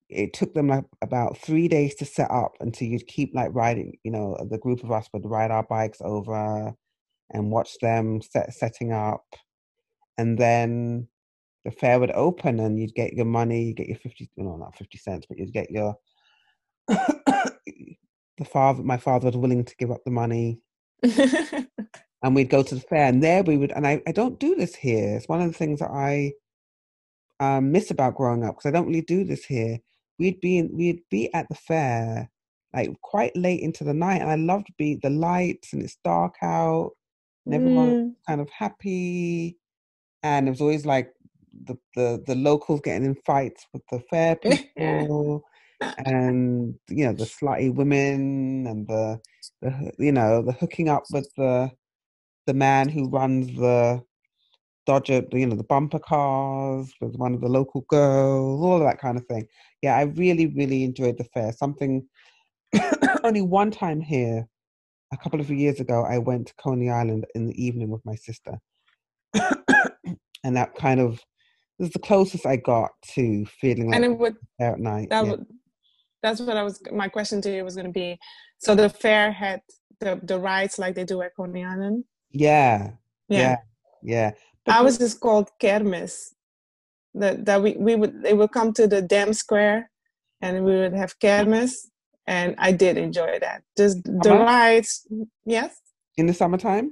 [0.09, 3.97] it took them like about three days to set up until you'd keep like riding.
[4.03, 6.73] You know, the group of us would ride our bikes over
[7.31, 9.25] and watch them set setting up,
[10.17, 11.07] and then
[11.65, 14.75] the fair would open and you'd get your money, you get your fifty, no, not
[14.77, 15.95] fifty cents, but you'd get your
[18.37, 20.59] the father my father was willing to give up the money.
[22.23, 24.55] And we'd go to the fair and there we would and I, I don't do
[24.55, 25.15] this here.
[25.17, 26.33] It's one of the things that i
[27.39, 29.79] um, miss about growing up because i don't really do this here.
[30.19, 32.29] We'd be in, we'd be at the fair
[32.73, 36.35] like quite late into the night and i loved be the lights and it's dark
[36.41, 36.91] out
[37.45, 38.13] and everyone Mm.
[38.27, 39.57] kind of happy.
[40.23, 41.11] And it was always like
[41.65, 45.43] the, the the locals getting in fights with the fair people
[45.81, 49.19] and you know the slutty women and the,
[49.61, 51.69] the you know the hooking up with the
[52.47, 54.01] the man who runs the
[54.85, 58.99] Dodger, you know, the bumper cars with one of the local girls, all of that
[58.99, 59.47] kind of thing.
[59.81, 61.51] Yeah, I really, really enjoyed the fair.
[61.53, 62.07] Something
[63.23, 64.47] only one time here,
[65.11, 68.15] a couple of years ago, I went to Coney Island in the evening with my
[68.15, 68.59] sister,
[69.33, 71.19] and that kind of
[71.79, 75.09] was the closest I got to feeling like and it would at night.
[75.09, 75.31] that yeah.
[75.31, 75.45] would
[76.25, 78.09] that's what I was my question to you was going to be.
[78.65, 79.59] So the fair had
[80.01, 81.97] the the rides like they do at Coney Island.
[82.31, 82.77] yeah,
[83.29, 83.39] Yeah.
[83.41, 83.57] yeah,
[84.13, 84.29] yeah.
[84.65, 86.15] But Ours is called kermis.
[87.21, 89.79] That that we we would they would come to the dam square,
[90.41, 91.73] and we would have kermis,
[92.35, 93.59] and I did enjoy that.
[93.81, 94.45] Just the Uh-huh.
[94.51, 94.91] rides,
[95.57, 95.71] yes.
[96.19, 96.87] in the summertime,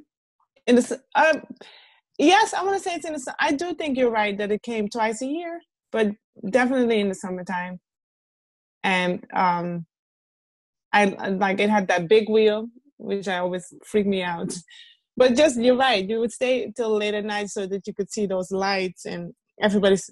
[0.70, 1.38] In the s- um,
[2.34, 3.24] yes, I want to say it's in the.
[3.48, 5.54] I do think you're right that it came twice a year,
[5.96, 6.06] but
[6.60, 7.76] definitely in the summertime.
[8.84, 9.86] And um,
[10.92, 12.68] I like it had that big wheel,
[12.98, 14.54] which I always freak me out.
[15.16, 16.08] But just you're right.
[16.08, 19.34] You would stay till late at night so that you could see those lights and
[19.62, 20.10] everybody's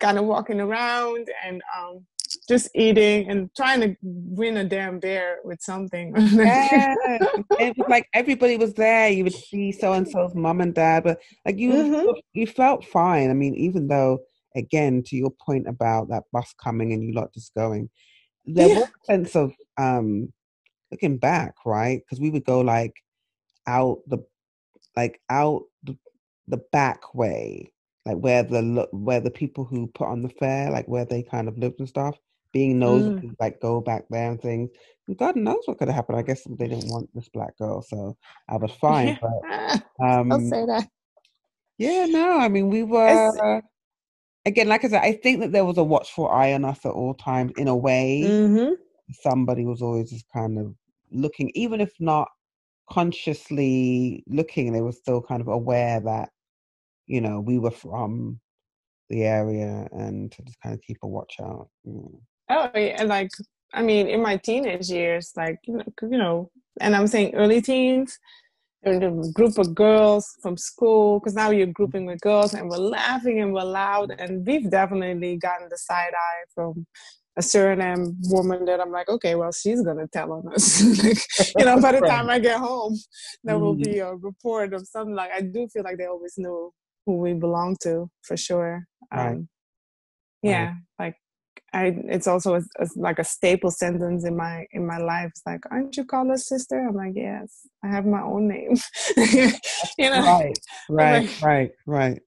[0.00, 2.04] kind of walking around and um,
[2.48, 6.12] just eating and trying to win a damn bear with something.
[6.16, 6.94] yeah,
[7.58, 9.08] it was like everybody was there.
[9.08, 12.14] You would see so and so's mom and dad, but like you, Mhm.
[12.32, 13.30] you felt fine.
[13.30, 14.18] I mean, even though,
[14.56, 17.90] again, to your point about that bus coming and you lot just going,
[18.44, 18.74] there Yeah.
[18.76, 20.32] was a sense of um
[20.90, 22.00] looking back, right?
[22.00, 22.94] Because we would go like
[23.66, 24.18] out the,
[24.96, 25.96] like out the,
[26.46, 27.70] the back way,
[28.06, 31.48] like where the where the people who put on the fair, like where they kind
[31.48, 32.16] of lived and stuff.
[32.50, 33.34] Being nosy, Mm.
[33.38, 34.70] like go back there and things.
[35.06, 36.18] And God knows what could have happened.
[36.18, 38.16] I guess they didn't want this black girl, so
[38.48, 39.18] I was fine.
[39.20, 40.88] But I'll um, say that.
[41.76, 43.62] yeah, no, I mean we were
[44.48, 46.92] again, like I said, I think that there was a watchful eye on us at
[46.92, 47.52] all times.
[47.56, 48.72] In a way, Mm-hmm.
[49.12, 50.74] somebody was always just kind of
[51.12, 52.28] looking, even if not
[52.90, 56.30] consciously looking, they were still kind of aware that
[57.06, 58.40] you know we were from
[59.10, 61.68] the area and to just kind of keep a watch out.
[61.86, 62.20] Mm.
[62.50, 63.30] Oh, yeah, and like
[63.74, 67.60] I mean, in my teenage years, like you know, you know and I'm saying early
[67.60, 68.18] teens,
[68.84, 73.40] a group of girls from school because now you're grouping with girls and we're laughing
[73.40, 76.86] and we're loud, and we've definitely gotten the side eye from
[77.36, 80.82] a Suriname woman that I'm like, okay, well, she's gonna tell on us.
[81.04, 81.18] like,
[81.58, 82.96] you know, by the time I get home,
[83.44, 83.84] there will Mm.
[83.84, 85.14] be a report of something.
[85.14, 86.72] Like I do feel like they always knew
[87.06, 88.84] who we belong to for sure.
[89.12, 89.28] Right.
[89.36, 89.48] Um,
[90.42, 91.16] yeah, like
[91.72, 95.26] I, it's also a, a- like a staple sentence in my in my life.
[95.30, 96.78] It's like, aren't you called a sister?
[96.88, 98.76] I'm like, yes, I have my own name.
[99.98, 102.22] you know, Right, right, like- right, right.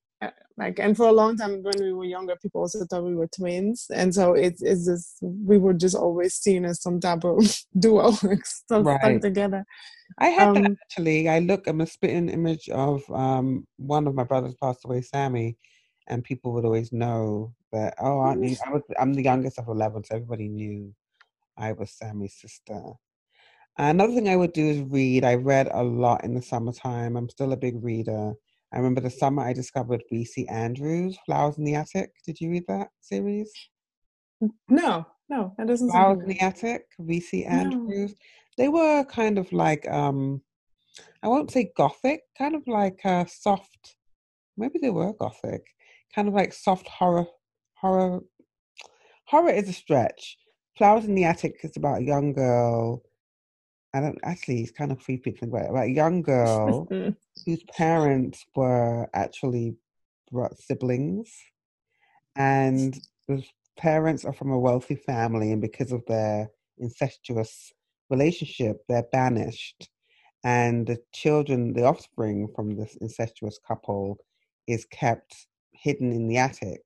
[0.58, 3.30] like and for a long time when we were younger, people also thought we were
[3.36, 7.38] twins, and so it's it's just we were just always seen as some type of
[7.80, 9.00] duo, stuck, Right.
[9.02, 9.66] stuck together.
[10.20, 11.30] I had that Um, actually.
[11.30, 15.58] I look, I'm a spitting image of um, one of my brothers passed away, Sammy,
[16.08, 17.96] and people would always know that.
[18.00, 18.56] Oh, aren't you?
[18.66, 18.84] I was.
[19.00, 20.94] I'm the youngest of eleven, so everybody knew
[21.58, 22.82] I was Sammy's sister.
[23.78, 25.24] Another thing I would do is read.
[25.24, 27.16] I read a lot in the summertime.
[27.16, 28.34] I'm still a big reader.
[28.74, 30.48] I remember the summer I discovered V.C.
[30.48, 32.12] Andrews, Flowers in the Attic.
[32.26, 33.52] Did you read that series?
[34.70, 35.90] No, no, that doesn't.
[35.90, 37.46] Flowers in the Attic, V.C.
[37.46, 38.12] Andrews.
[38.12, 38.16] No.
[38.58, 40.42] They were kind of like, um,
[41.24, 43.96] I won't say gothic, kind of like uh, soft.
[44.58, 45.66] Maybe they were gothic,
[46.14, 47.26] kind of like soft horror.
[47.82, 48.22] Horror.
[49.26, 50.38] Horror is a stretch.
[50.78, 53.04] Flowers in the Attic is about a young girl
[53.94, 55.70] I don't actually, it's kind of creepy to think about it.
[55.70, 56.88] About a young girl
[57.46, 59.76] whose parents were actually
[60.56, 61.30] siblings,
[62.38, 63.44] and the
[63.78, 67.74] parents are from a wealthy family, and because of their incestuous
[68.10, 69.90] relationship, they're banished.
[70.44, 74.18] And the children, the offspring from this incestuous couple,
[74.68, 76.82] is kept hidden in the attic.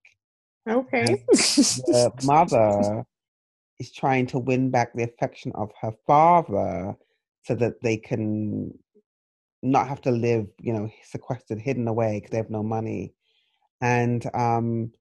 [0.67, 1.23] Okay.
[1.29, 3.05] the mother
[3.79, 6.95] is trying to win back the affection of her father
[7.43, 8.73] so that they can
[9.61, 13.13] not have to live, you know, sequestered, hidden away because they have no money.
[13.81, 14.91] And um,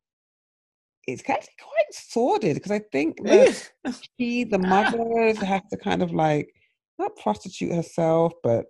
[1.07, 3.71] it's actually quite sordid because I think that
[4.19, 6.53] she, the mother, has to kind of like
[6.99, 8.67] not prostitute herself, but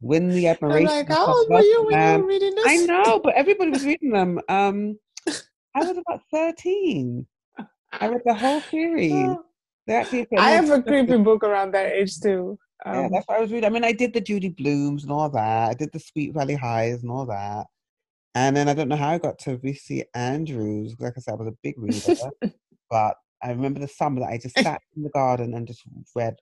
[0.00, 0.86] win the admiration.
[0.86, 2.64] like, how old were you when you were reading this?
[2.66, 4.40] I know, but everybody was reading them.
[4.48, 4.98] Um,
[5.74, 7.26] I was about thirteen.
[7.92, 9.36] I read the whole series.
[9.88, 12.58] I have a creepy book around that age too.
[12.86, 13.66] Um, yeah, that's what I was reading.
[13.66, 15.70] I mean, I did the Judy Blumes and all that.
[15.70, 17.66] I did the Sweet Valley Highs and all that.
[18.34, 20.04] And then I don't know how I got to V.C.
[20.14, 20.94] Andrews.
[20.98, 22.14] Like I said, I was a big reader.
[22.90, 25.82] but I remember the summer that I just sat in the garden and just
[26.14, 26.36] read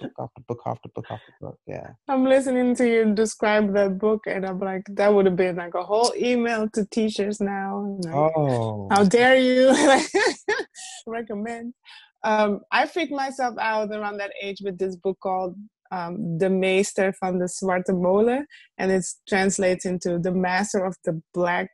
[0.00, 1.58] book after book after book after book.
[1.66, 1.90] Yeah.
[2.08, 5.74] I'm listening to you describe that book, and I'm like, that would have been like
[5.74, 7.98] a whole email to teachers now.
[8.04, 8.88] Like, oh.
[8.90, 9.74] How dare you
[11.06, 11.74] recommend?
[12.22, 15.56] um, I freaked myself out around that age with this book called
[15.90, 18.46] um, De Meester van de Zwarte Molen,
[18.78, 21.68] and it translates into the master of the black.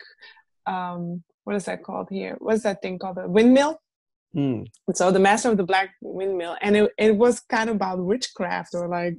[0.67, 2.37] Um, what is that called here?
[2.39, 3.17] What's that thing called?
[3.17, 3.79] The windmill.
[4.37, 4.67] Mm.
[4.95, 8.75] So the master of the black windmill, and it it was kind of about witchcraft
[8.75, 9.17] or like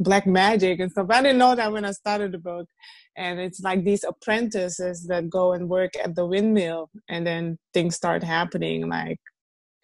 [0.00, 1.08] black magic and stuff.
[1.10, 2.66] I didn't know that when I started the book.
[3.16, 7.96] And it's like these apprentices that go and work at the windmill, and then things
[7.96, 9.18] start happening, like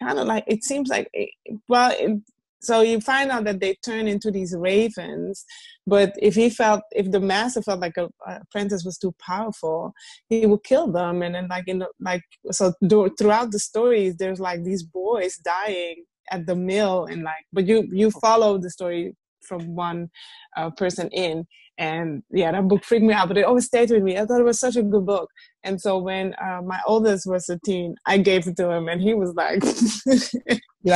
[0.00, 1.31] kind of like it seems like it,
[1.68, 2.20] well it,
[2.64, 5.44] so you find out that they turn into these ravens
[5.87, 9.92] but if he felt if the master felt like a, a apprentice was too powerful
[10.29, 11.22] he would kill them.
[11.22, 15.37] And then like in the, like so do, throughout the stories there's like these boys
[15.44, 18.20] dying at the mill and like but you you oh.
[18.20, 20.11] follow the story from one
[20.57, 21.46] uh, person in.
[21.76, 24.16] And yeah that book freaked me out but it always stayed with me.
[24.16, 25.28] I thought it was such a good book.
[25.64, 29.00] And so when uh, my oldest was a teen i gave it to him and
[29.00, 29.61] he was like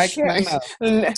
[0.07, 1.15] can't like,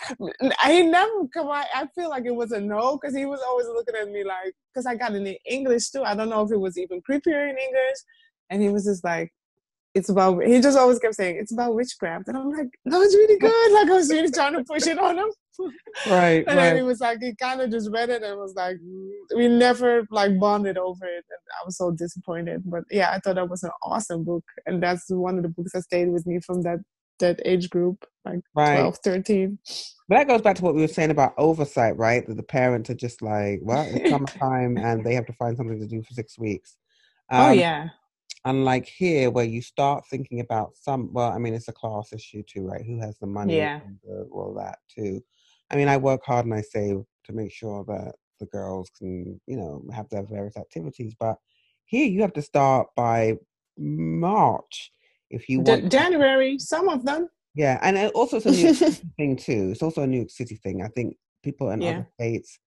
[0.62, 3.66] I never come I, I feel like it was a no because he was always
[3.66, 6.05] looking at me like because i got it in english too.
[6.05, 7.99] I don't know if it was even creepier in english.
[8.49, 9.33] And he was just like
[9.95, 12.29] it's about he just always kept saying it's about witchcraft.
[12.29, 13.73] And i'm like that was really good.
[13.75, 15.31] Like i was really trying to push it on him
[16.09, 16.57] right and right.
[16.57, 18.77] then he was like he kind of just read it and was like
[19.37, 23.35] we never like bonded over it and i was so disappointed but yeah i thought
[23.35, 26.40] that was an awesome book and that's one of the books that stayed with me
[26.40, 26.79] from that
[27.20, 28.81] that age group like right.
[28.81, 29.59] 12 13
[30.11, 32.27] but that goes back to what we were saying about oversight right?
[32.27, 35.79] That the parents are just like well it's summertime and they have to find something
[35.79, 36.77] to do for six weeks.
[37.31, 37.88] Oh, um, oh yeah.
[38.44, 42.42] unlike here where you start thinking about some well i mean it's a class issue
[42.42, 42.85] too right?
[42.85, 43.81] Who has the money yeah.
[44.03, 45.23] the, all that too
[45.70, 49.40] i mean i work hard and i save to make sure that the girls can
[49.46, 51.37] you know have their various activities but
[51.85, 53.37] here you have to start by
[53.78, 54.90] march
[55.30, 58.74] if you want january some of them yeah and also it's a new
[59.16, 61.90] thing too it's also a new york city thing i think people in yeah.
[61.90, 62.59] other states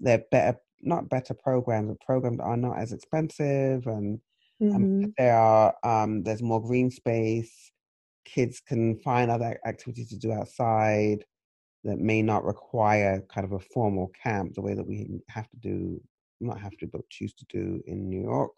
[0.00, 4.20] they're better not better programs but programs are not as expensive and
[4.62, 5.04] um, mm-hmm.
[5.04, 7.72] Um, there are um, there's more green space.
[8.24, 11.24] Kids can find other activities to do outside
[11.84, 15.56] that may not require kind of a formal camp the way that we have to
[15.56, 16.00] do,
[16.40, 18.56] not have to, but choose to do in New York.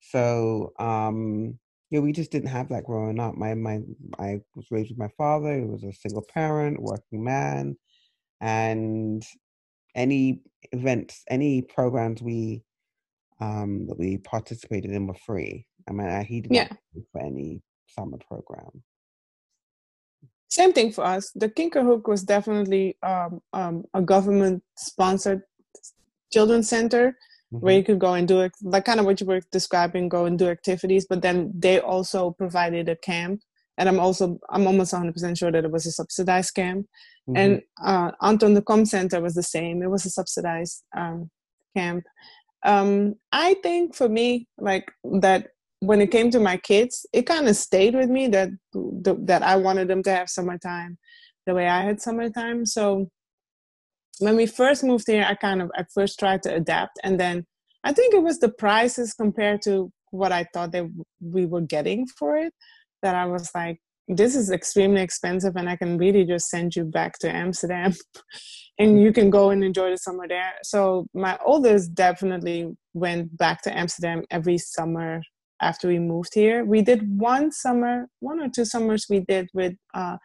[0.00, 1.58] So um,
[1.90, 3.34] yeah, we just didn't have that growing up.
[3.34, 3.80] My my
[4.18, 7.76] I was raised with my father, who was a single parent, working man,
[8.40, 9.24] and
[9.94, 10.42] any
[10.72, 12.62] events, any programs we
[13.40, 15.66] um, that we participated in were free.
[15.88, 16.68] I mean, he did yeah.
[17.12, 18.82] for any summer program.
[20.48, 21.30] Same thing for us.
[21.34, 25.42] The Kinkerhook was definitely um, um, a government-sponsored
[26.32, 27.16] children's center
[27.52, 27.58] mm-hmm.
[27.58, 30.24] where you could go and do it, like kind of what you were describing, go
[30.24, 31.06] and do activities.
[31.08, 33.42] But then they also provided a camp
[33.78, 36.86] and I'm also I'm almost 100 percent sure that it was a subsidized camp.
[37.28, 37.36] Mm-hmm.
[37.36, 41.30] And uh, Anton de Kom Center was the same; it was a subsidized um,
[41.76, 42.04] camp.
[42.64, 44.90] Um, I think for me, like
[45.22, 45.48] that,
[45.80, 49.56] when it came to my kids, it kind of stayed with me that that I
[49.56, 50.98] wanted them to have summertime,
[51.46, 52.66] the way I had summertime.
[52.66, 53.08] So
[54.18, 57.46] when we first moved here, I kind of at first tried to adapt, and then
[57.84, 60.86] I think it was the prices compared to what I thought that
[61.20, 62.52] we were getting for it
[63.02, 66.84] that I was like, this is extremely expensive, and I can really just send you
[66.84, 67.94] back to Amsterdam,
[68.78, 70.54] and you can go and enjoy the summer there.
[70.64, 75.20] So my oldest definitely went back to Amsterdam every summer
[75.60, 76.64] after we moved here.
[76.64, 80.18] We did one summer, one or two summers we did with uh,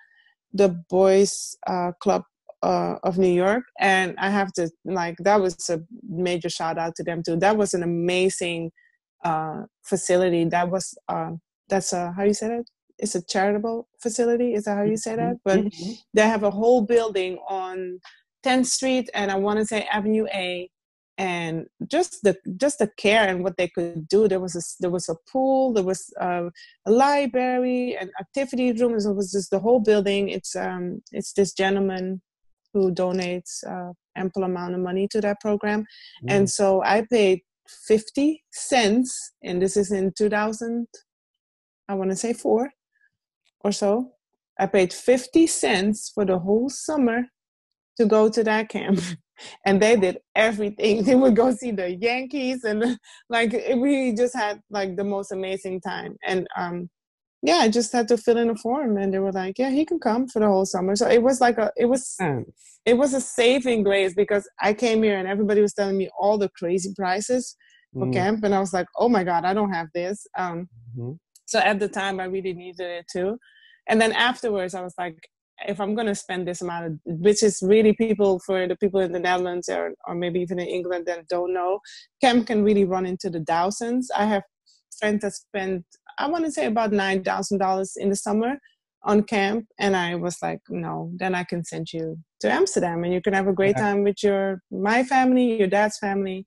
[0.54, 2.24] the boys uh, club
[2.62, 6.96] uh, of New York, and I have to like that was a major shout out
[6.96, 7.36] to them too.
[7.36, 8.72] That was an amazing
[9.24, 10.46] uh, facility.
[10.46, 11.32] That was uh,
[11.68, 12.66] that's a how you say that?
[13.00, 14.54] It's a charitable facility.
[14.54, 15.38] Is that how you say that?
[15.44, 15.92] But mm-hmm.
[16.14, 18.00] they have a whole building on
[18.46, 20.70] 10th Street and I want to say Avenue A,
[21.18, 24.28] and just the just the care and what they could do.
[24.28, 26.49] There was a there was a pool, there was a,
[26.86, 28.95] a library, an activity room.
[28.95, 30.30] It was just the whole building.
[30.30, 32.22] It's um it's this gentleman
[32.74, 35.82] who donates uh, ample amount of money to that program.
[36.24, 36.36] Mm.
[36.36, 40.88] And so I paid 50 cents, and this is in 2000,
[41.88, 42.72] I want to say four
[43.61, 44.11] or so.
[44.59, 47.26] I paid 50 cents for the whole summer
[47.97, 48.99] to go to that camp.
[49.66, 51.04] and they did everything.
[51.06, 52.98] They would go see the Yankees and
[53.30, 56.18] like we just had like the most amazing time.
[56.26, 56.90] And um
[57.44, 59.86] yeah, I just had to fill in a form, and they were like, "Yeah, he
[59.86, 62.16] can come for the whole summer." So it was like a, it was,
[62.86, 66.38] it was a saving grace because I came here and everybody was telling me all
[66.38, 67.58] the crazy prices
[67.92, 68.14] for mm.
[68.14, 71.12] camp, and I was like, "Oh my god, I don't have this." Um, mm-hmm.
[71.46, 73.38] So at the time, I really needed it too,
[73.90, 75.18] and then afterwards, I was like,
[75.68, 78.99] if I'm going to spend this amount of, which is really people for the people
[78.99, 81.80] in the Netherlands or, or maybe even in England that don't know,
[82.22, 84.09] camp can really run into the thousands.
[84.16, 84.43] I have
[84.99, 85.84] friends that spend
[86.18, 88.57] I want to say about nine thousand dollars in the summer
[89.03, 93.14] on camp, and I was like, no, then I can send you to Amsterdam, and
[93.14, 96.45] you can have a great time with your my family, your dad's family.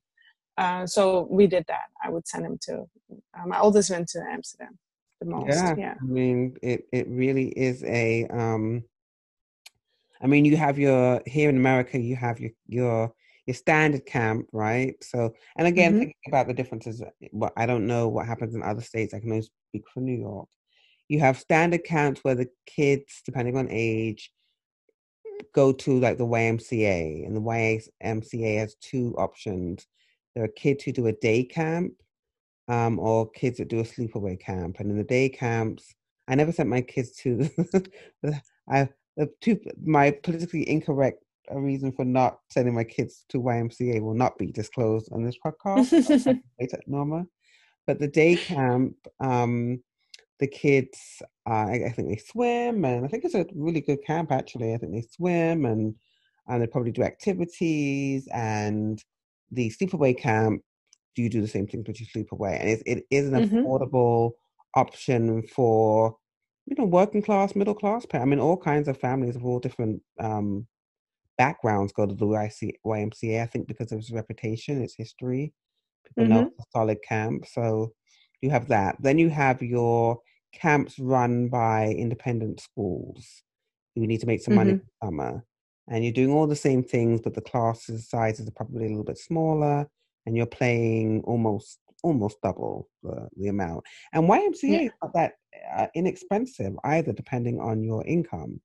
[0.57, 1.87] Uh, so we did that.
[2.03, 2.85] I would send him to
[3.37, 4.77] uh, my oldest went to Amsterdam
[5.19, 5.47] the most.
[5.49, 5.93] Yeah, yeah.
[6.01, 8.27] I mean, it it really is a.
[8.27, 8.83] Um,
[10.21, 13.13] I mean, you have your here in America, you have your your
[13.45, 14.95] your standard camp, right?
[15.01, 15.99] So, and again, mm-hmm.
[15.99, 17.01] thinking about the differences,
[17.31, 19.13] well, I don't know what happens in other states.
[19.13, 20.49] I can only speak for New York.
[21.07, 24.31] You have standard camps where the kids, depending on age,
[25.53, 29.87] go to like the YMCA, and the YMCA has two options.
[30.35, 31.93] There are kids who do a day camp,
[32.67, 34.79] um, or kids that do a sleepaway camp.
[34.79, 35.93] And in the day camps,
[36.27, 37.49] I never sent my kids to.
[38.69, 44.13] I the two my politically incorrect reason for not sending my kids to YMCA will
[44.13, 46.39] not be disclosed on this podcast.
[46.87, 47.25] Norma.
[47.85, 49.81] But the day camp, um,
[50.39, 54.03] the kids, uh, I, I, think they swim, and I think it's a really good
[54.05, 54.73] camp actually.
[54.73, 55.95] I think they swim and
[56.47, 58.27] and they probably do activities.
[58.33, 59.03] And
[59.51, 60.63] the sleepaway camp,
[61.15, 62.57] do you do the same things but you sleep away?
[62.59, 63.57] And it, it is an mm-hmm.
[63.57, 64.31] affordable
[64.75, 66.15] option for
[66.67, 68.05] you know working class, middle class.
[68.13, 70.67] I mean, all kinds of families of all different um,
[71.37, 73.41] backgrounds go to the YMCA.
[73.41, 75.53] I think because of its reputation, its history,
[76.05, 76.33] people mm-hmm.
[76.33, 77.45] know it's a solid camp.
[77.47, 77.93] So
[78.41, 78.97] you have that.
[78.99, 80.19] Then you have your
[80.53, 83.43] camps run by independent schools.
[83.95, 84.69] You need to make some mm-hmm.
[84.69, 85.45] money for summer,
[85.87, 89.05] and you're doing all the same things, but the classes sizes are probably a little
[89.05, 89.87] bit smaller,
[90.25, 93.83] and you're playing almost almost double the, the amount.
[94.13, 94.79] And YMCA yeah.
[94.81, 95.33] is not that
[95.75, 98.61] uh, inexpensive either, depending on your income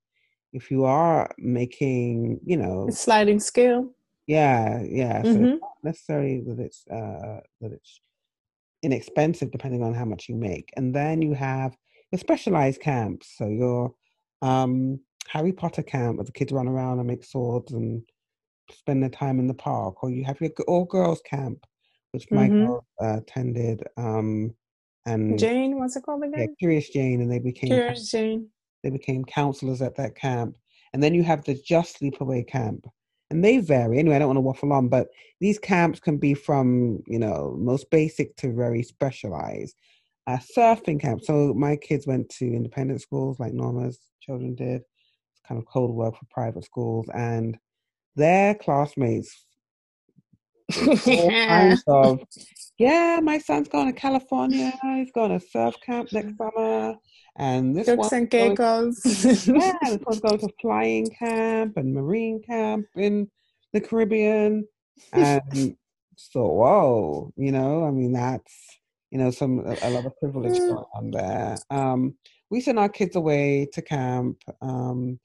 [0.53, 3.89] if you are making, you know, sliding scale.
[4.27, 5.21] Yeah, yeah.
[5.23, 5.45] So mm-hmm.
[5.45, 7.99] not necessarily that it's uh, that it's
[8.83, 10.69] inexpensive, depending on how much you make.
[10.77, 11.75] And then you have
[12.11, 13.33] your specialized camps.
[13.37, 13.93] So your
[14.41, 18.03] um, Harry Potter camp, where the kids run around and make swords and
[18.71, 21.65] spend their time in the park, or you have your all girls camp,
[22.13, 22.65] which mm-hmm.
[22.65, 23.83] girl uh, attended.
[23.97, 24.55] Um,
[25.05, 26.39] and Jane, what's it called again?
[26.39, 28.47] Yeah, Curious Jane, and they became Curious Jane.
[28.83, 30.55] They became counselors at that camp.
[30.93, 32.85] And then you have the Just Sleepaway camp.
[33.29, 33.97] And they vary.
[33.97, 35.07] Anyway, I don't want to waffle on, but
[35.41, 39.75] these camps can be from, you know, most basic to very specialized.
[40.27, 41.21] A surfing camp.
[41.23, 44.81] So my kids went to independent schools like Norma's children did.
[44.81, 47.09] It's kind of cold work for private schools.
[47.13, 47.57] And
[48.15, 49.45] their classmates
[50.81, 52.19] all kinds of
[52.77, 56.95] yeah my son's going to california he's going to surf camp next summer
[57.35, 59.01] And this Turks and Caicos.
[59.47, 63.27] yeah, this one's going to flying camp and marine camp in
[63.73, 64.67] the Caribbean.
[65.11, 65.75] And
[66.15, 68.53] so, whoa, you know, I mean, that's,
[69.09, 70.67] you know, some a, a lot of privilege Mm.
[70.69, 71.57] going on there.
[71.71, 72.15] Um,
[72.51, 74.37] we sent our kids away to camp.
[74.61, 75.19] Um,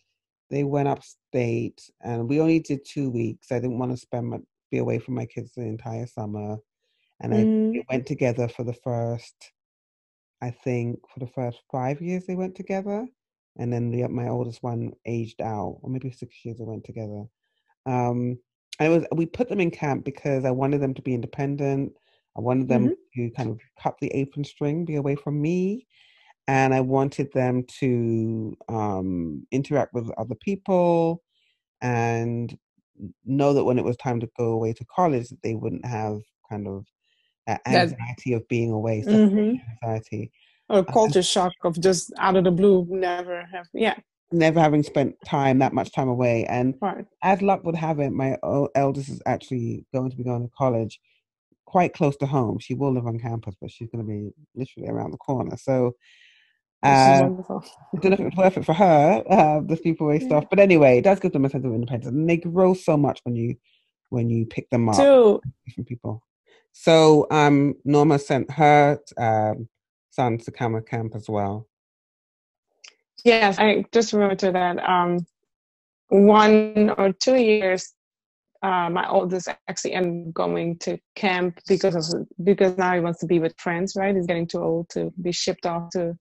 [0.51, 3.53] they went upstate, and we only did two weeks.
[3.53, 4.39] I didn't want to spend my,
[4.71, 6.59] be away from my kids the entire summer,
[7.21, 9.53] and I Mm, we went together for the first,
[10.41, 13.07] I think, for the first five years they went together,
[13.57, 17.25] and then the my oldest one aged out, or maybe six years they went together.
[17.87, 18.39] Um,
[18.81, 21.95] and it was we put them in camp because I wanted them to be independent.
[22.37, 25.87] I wanted them to kind of cut the apron string, be away from me,
[26.49, 31.23] and I wanted them to um, interact with other people
[31.83, 32.57] and
[33.25, 36.21] know that when it was time to go away to college, that they wouldn't have
[36.51, 36.85] kind of
[37.47, 39.61] that anxiety of being away, Mhm.
[39.83, 40.31] anxiety,
[40.69, 43.67] or culture shock of just out of the blue, never have.
[43.73, 43.95] Yeah,
[44.33, 46.45] never having spent time that much time away.
[46.47, 47.07] And right.
[47.23, 48.37] as luck would have it, my
[48.75, 51.01] eldest is actually going to be going to college
[51.67, 52.59] quite close to home.
[52.59, 55.57] She will live on campus, but she's going to be literally around the corner.
[55.57, 55.93] So
[56.83, 57.65] Wonderful.
[57.95, 60.27] I don't know if it was worth it for her, uh, the sleepaway Yeah.
[60.27, 60.45] stuff.
[60.51, 63.21] But anyway, it does give them a sense of independence, and they grow so much
[63.25, 63.57] when you
[64.11, 65.41] when you pick them up Too.
[65.67, 66.23] different people.
[66.73, 69.69] So um, Norma sent her um,
[70.11, 71.69] son to Kama Camp as well.
[73.25, 75.27] Yes, I just remembered that um,
[76.09, 77.95] one or two years,
[78.63, 83.19] uh, my oldest actually ended up going to camp because of because now he wants
[83.21, 83.95] to be with friends.
[83.97, 86.17] Right, he's getting too old to be shipped off to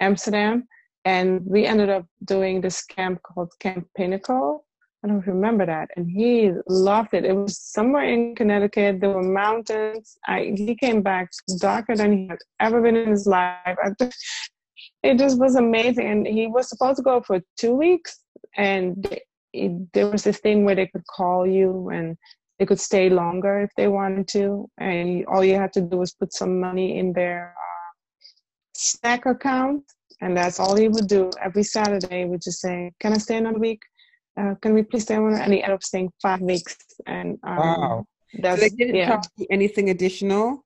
[0.00, 0.66] Amsterdam,
[1.04, 4.64] and we ended up doing this camp called Camp Pinnacle.
[5.04, 7.24] I don't remember that, and he loved it.
[7.24, 9.00] It was somewhere in Connecticut.
[9.00, 10.18] There were mountains.
[10.26, 11.30] I, he came back
[11.60, 13.78] darker than he had ever been in his life.
[15.02, 16.06] It just was amazing.
[16.06, 18.18] And he was supposed to go for two weeks,
[18.56, 19.06] and
[19.52, 22.16] it, there was this thing where they could call you and
[22.58, 24.68] they could stay longer if they wanted to.
[24.78, 27.67] And all you had to do was put some money in their uh,
[28.78, 29.84] snack account,
[30.20, 32.24] and that's all he would do every Saturday.
[32.24, 33.82] Would just say, "Can I stay another week?
[34.38, 36.76] Uh, can we please stay one?" And he ended up staying five weeks.
[37.06, 38.06] And um, Wow!
[38.42, 39.08] So they didn't yeah.
[39.08, 40.64] charge anything additional.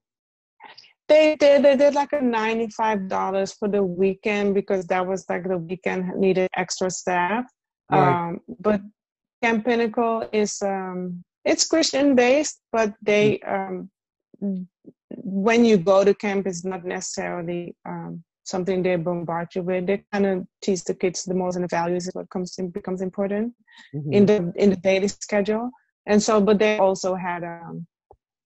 [1.07, 1.63] They did.
[1.63, 6.15] They did like a ninety-five dollars for the weekend because that was like the weekend
[6.15, 7.45] needed extra staff.
[7.91, 8.29] Right.
[8.29, 8.81] Um, but
[9.41, 13.89] Camp Pinnacle is um, it's Christian based, but they um,
[15.17, 19.87] when you go to camp, it's not necessarily um, something they bombard you with.
[19.87, 22.69] They kind of teach the kids the morals and the values is what comes in,
[22.69, 23.53] becomes important
[23.95, 24.13] Mhm.
[24.13, 25.69] in the in the daily schedule
[26.05, 27.85] and so but they also had um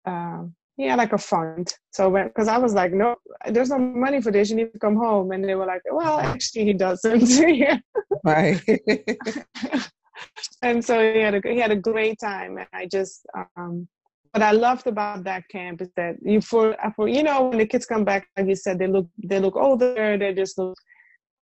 [0.05, 3.15] um yeah like a fund so because i was like no
[3.49, 6.19] there's no money for this you need to come home and they were like well
[6.19, 7.77] actually he doesn't yeah
[8.23, 8.61] Right.
[10.61, 13.25] and so he had a he had a great time and i just
[13.57, 13.87] um
[14.31, 17.65] what i loved about that camp is that you for for you know when the
[17.65, 20.77] kids come back like you said they look they look older they just look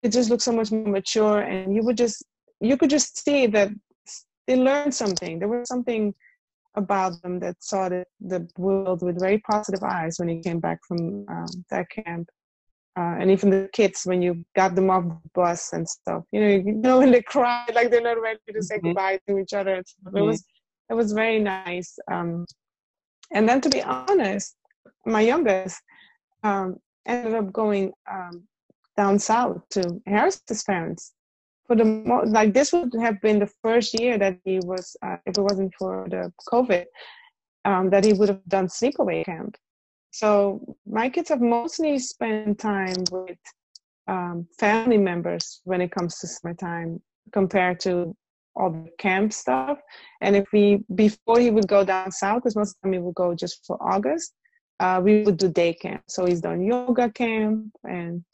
[0.03, 2.25] it just looks so much more mature and you would just
[2.61, 3.71] you could just see that
[4.47, 6.15] they learned something there was something
[6.77, 10.79] about them that saw the, the world with very positive eyes when you came back
[10.87, 12.29] from um, that camp
[12.99, 16.41] uh, and even the kids when you got them off the bus and stuff you
[16.41, 18.95] know you know when they cry like they're not ready to say Mhm.
[18.95, 20.23] goodbye to each other it Mhm.
[20.23, 20.45] was
[20.91, 22.45] it was very nice um,
[23.33, 24.57] and then to be honest
[25.07, 25.81] my youngest
[26.43, 26.77] um,
[27.07, 28.47] ended up going um,
[28.97, 31.15] down south to Harris's parents.
[31.67, 35.17] For the mo- like, this would have been the first year that he was, uh,
[35.27, 36.87] if it wasn't for the COVID,
[37.65, 39.57] um, that he would have done sleepaway camp.
[40.11, 43.39] So my kids have mostly spent time with
[44.09, 47.03] um, family members when it comes to summertime
[47.33, 48.17] compared to
[48.59, 49.79] all the camp stuff.
[50.21, 52.99] And if we before he would go down south, because most of the time he
[52.99, 54.35] would go just for August,
[54.81, 56.03] uh, we would do day camp.
[56.09, 58.25] So he's done yoga camp and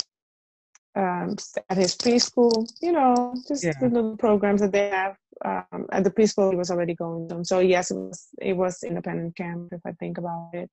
[0.96, 1.36] um,
[1.70, 3.72] at his preschool, you know, just Yeah.
[3.80, 5.16] the little programs that they have.
[5.44, 7.44] Um, at the preschool, he was already going to them.
[7.44, 10.70] So yes, it was it was independent camp if I think about it.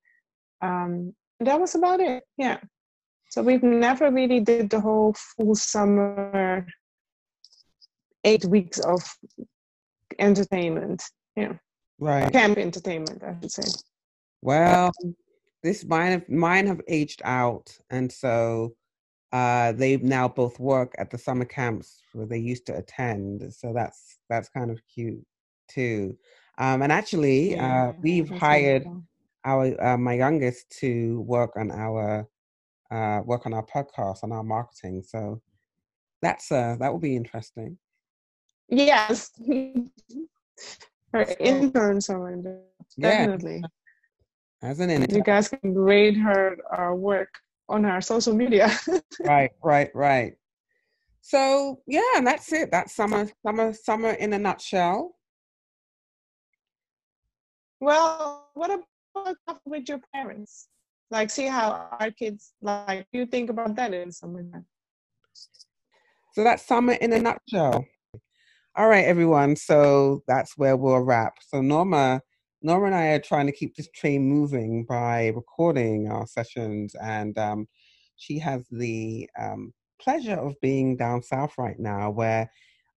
[0.60, 2.22] Um, that was about it.
[2.36, 2.58] Yeah.
[3.30, 6.66] So we've never really did the whole full summer,
[8.24, 9.02] eight weeks of
[10.18, 11.02] entertainment.
[11.36, 11.54] Yeah,
[11.98, 12.32] right.
[12.32, 13.80] camp entertainment, I should say.
[14.42, 14.92] Well,
[15.62, 18.74] this mine have mine have aged out, and so
[19.32, 23.52] uh, they now both work at the summer camps where they used to attend.
[23.54, 25.24] So that's that's kind of cute
[25.68, 26.16] too.
[26.58, 29.04] Um, and actually, uh, we've hired wonderful.
[29.44, 32.28] our uh, my youngest to work on our
[32.90, 35.02] uh, work on our podcast on our marketing.
[35.02, 35.40] So
[36.22, 37.78] That's uh that will be interesting.
[38.72, 39.30] Yes.
[41.12, 42.34] Her intern summer,
[42.98, 43.60] definitely.
[43.60, 43.66] Yeah.
[44.62, 45.14] As an intern.
[45.14, 47.28] You guys can grade her uh, work
[47.68, 48.70] on our social media.
[49.20, 50.32] right, right, right.
[51.20, 52.70] So yeah, and that's it.
[52.70, 55.16] That's summer, summer, summer in a nutshell.
[57.80, 58.70] Well, what
[59.14, 60.68] about with your parents?
[61.10, 63.06] Like, see how our kids like.
[63.12, 64.44] You think about that in summer.
[66.32, 67.84] So that's summer in a nutshell.
[68.74, 69.54] All right, everyone.
[69.54, 71.34] So that's where we'll wrap.
[71.46, 72.22] So Norma,
[72.62, 77.36] Norma and I are trying to keep this train moving by recording our sessions, and
[77.36, 77.68] um,
[78.16, 82.50] she has the um, pleasure of being down south right now, where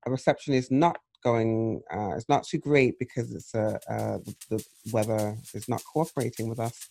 [0.06, 4.36] a reception is not going, uh, it's not too great because it's uh, uh, the,
[4.52, 6.90] the weather is not cooperating with us.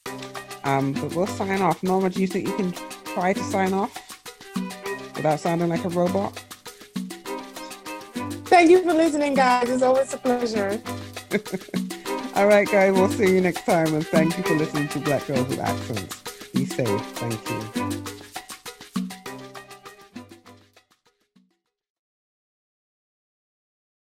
[0.64, 1.82] Um, but we'll sign off.
[1.82, 2.72] Norma, do you think you can
[3.14, 3.94] try to sign off
[5.16, 6.43] without sounding like a robot?
[8.54, 9.68] Thank you for listening, guys.
[9.68, 10.80] It's always a pleasure.
[12.36, 12.92] All right, guys.
[12.92, 13.92] We'll see you next time.
[13.92, 16.22] And thank you for listening to Black Girls with Accents.
[16.52, 17.00] Be safe.
[17.16, 17.83] Thank you.